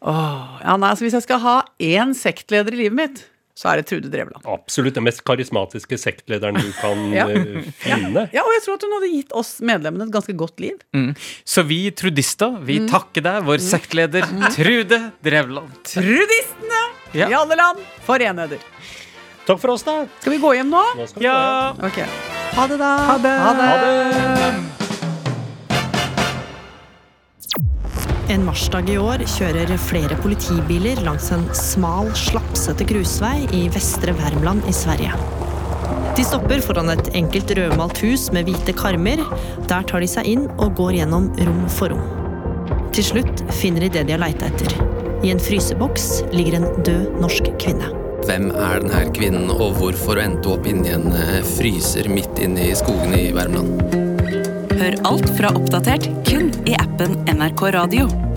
Åh, 0.00 0.60
ja, 0.64 0.76
nei, 0.80 0.90
altså 0.94 1.04
Hvis 1.04 1.16
jeg 1.18 1.26
skal 1.26 1.42
ha 1.44 1.58
én 1.80 2.14
sektleder 2.16 2.72
i 2.72 2.84
livet 2.84 2.96
mitt, 2.96 3.20
så 3.60 3.68
er 3.74 3.80
det 3.82 3.90
Trude 3.90 4.08
Drevland. 4.08 4.40
Absolutt 4.48 4.94
den 4.96 5.04
mest 5.04 5.20
karismatiske 5.26 5.98
sektlederen 6.00 6.56
du 6.56 6.70
kan 6.78 7.02
Ja. 7.18 7.26
eh, 7.28 7.66
finne. 7.82 8.22
Ja, 8.32 8.40
og 8.46 8.54
jeg 8.56 8.62
tror 8.64 8.78
at 8.78 8.86
hun 8.86 8.94
hadde 8.96 9.10
gitt 9.12 9.34
oss 9.36 9.50
medlemmene 9.60 10.06
et 10.08 10.14
ganske 10.14 10.32
godt 10.38 10.62
liv. 10.64 10.78
Mm. 10.96 11.10
Så 11.44 11.66
vi 11.68 11.82
trudister, 11.92 12.56
vi 12.64 12.78
takker 12.88 13.26
deg, 13.26 13.42
vår 13.44 13.60
sektleder 13.60 14.24
Trude 14.56 15.02
Drevland. 15.26 15.76
Trudistene 15.84 16.82
Ja. 17.12 17.28
i 17.28 17.34
alle 17.34 17.58
land 17.58 17.84
for 18.06 18.22
enheder. 18.22 18.62
Takk 19.44 19.58
for 19.60 19.74
oss, 19.74 19.82
da. 19.82 20.04
Skal 20.22 20.36
vi 20.36 20.38
gå 20.40 20.54
hjem 20.56 20.70
nå? 20.70 20.82
Nå 20.96 21.08
Ja. 21.20 21.74
Ok. 21.76 22.00
Ha 22.54 22.66
det, 22.70 22.78
da. 22.78 22.90
Ha 23.12 23.18
det. 23.18 23.38
Ha 23.44 23.52
det. 23.60 23.68
Ha 23.68 24.50
det. 24.50 24.69
En 28.30 28.44
marsdag 28.46 28.86
i 28.92 28.94
år 29.02 29.24
kjører 29.26 29.72
flere 29.82 30.14
politibiler 30.22 31.00
langs 31.02 31.32
en 31.34 31.48
smal, 31.56 32.12
slapsete 32.14 32.86
grusvei 32.86 33.48
i 33.56 33.64
Vestre 33.74 34.14
Värmland 34.14 34.68
i 34.70 34.74
Sverige. 34.76 35.16
De 36.14 36.22
stopper 36.22 36.62
foran 36.62 36.92
et 36.92 37.10
enkelt 37.18 37.50
rødmalt 37.58 37.98
hus 38.04 38.28
med 38.30 38.46
hvite 38.46 38.76
karmer. 38.78 39.18
Der 39.66 39.82
tar 39.82 40.04
de 40.04 40.10
seg 40.12 40.30
inn 40.30 40.46
og 40.60 40.76
går 40.78 41.00
gjennom 41.00 41.26
rom 41.40 41.64
for 41.74 41.90
rom. 41.90 42.78
Til 42.94 43.08
slutt 43.08 43.42
finner 43.58 43.88
de 43.88 43.90
det 43.98 44.06
de 44.06 44.14
har 44.14 44.22
leita 44.22 44.46
etter. 44.46 44.78
I 45.26 45.32
en 45.34 45.42
fryseboks 45.42 46.06
ligger 46.30 46.60
en 46.60 46.68
død 46.86 47.18
norsk 47.24 47.50
kvinne. 47.58 47.90
Hvem 48.28 48.52
er 48.52 48.84
denne 48.84 49.08
kvinnen, 49.16 49.50
og 49.50 49.80
hvorfor 49.80 50.22
endte 50.22 50.52
hun 50.52 50.60
opp 50.60 50.70
inni 50.70 50.94
en 50.94 51.10
eh, 51.16 51.40
fryser 51.56 52.06
midt 52.12 52.38
inne 52.38 52.70
i 52.70 52.78
skogene 52.78 53.24
i 53.26 53.34
Värmland? 53.34 53.99
Hør 54.80 54.94
alt 55.04 55.26
fra 55.36 55.50
Oppdatert 55.58 56.08
kun 56.24 56.48
i 56.64 56.72
appen 56.80 57.18
NRK 57.28 57.68
Radio. 57.76 58.29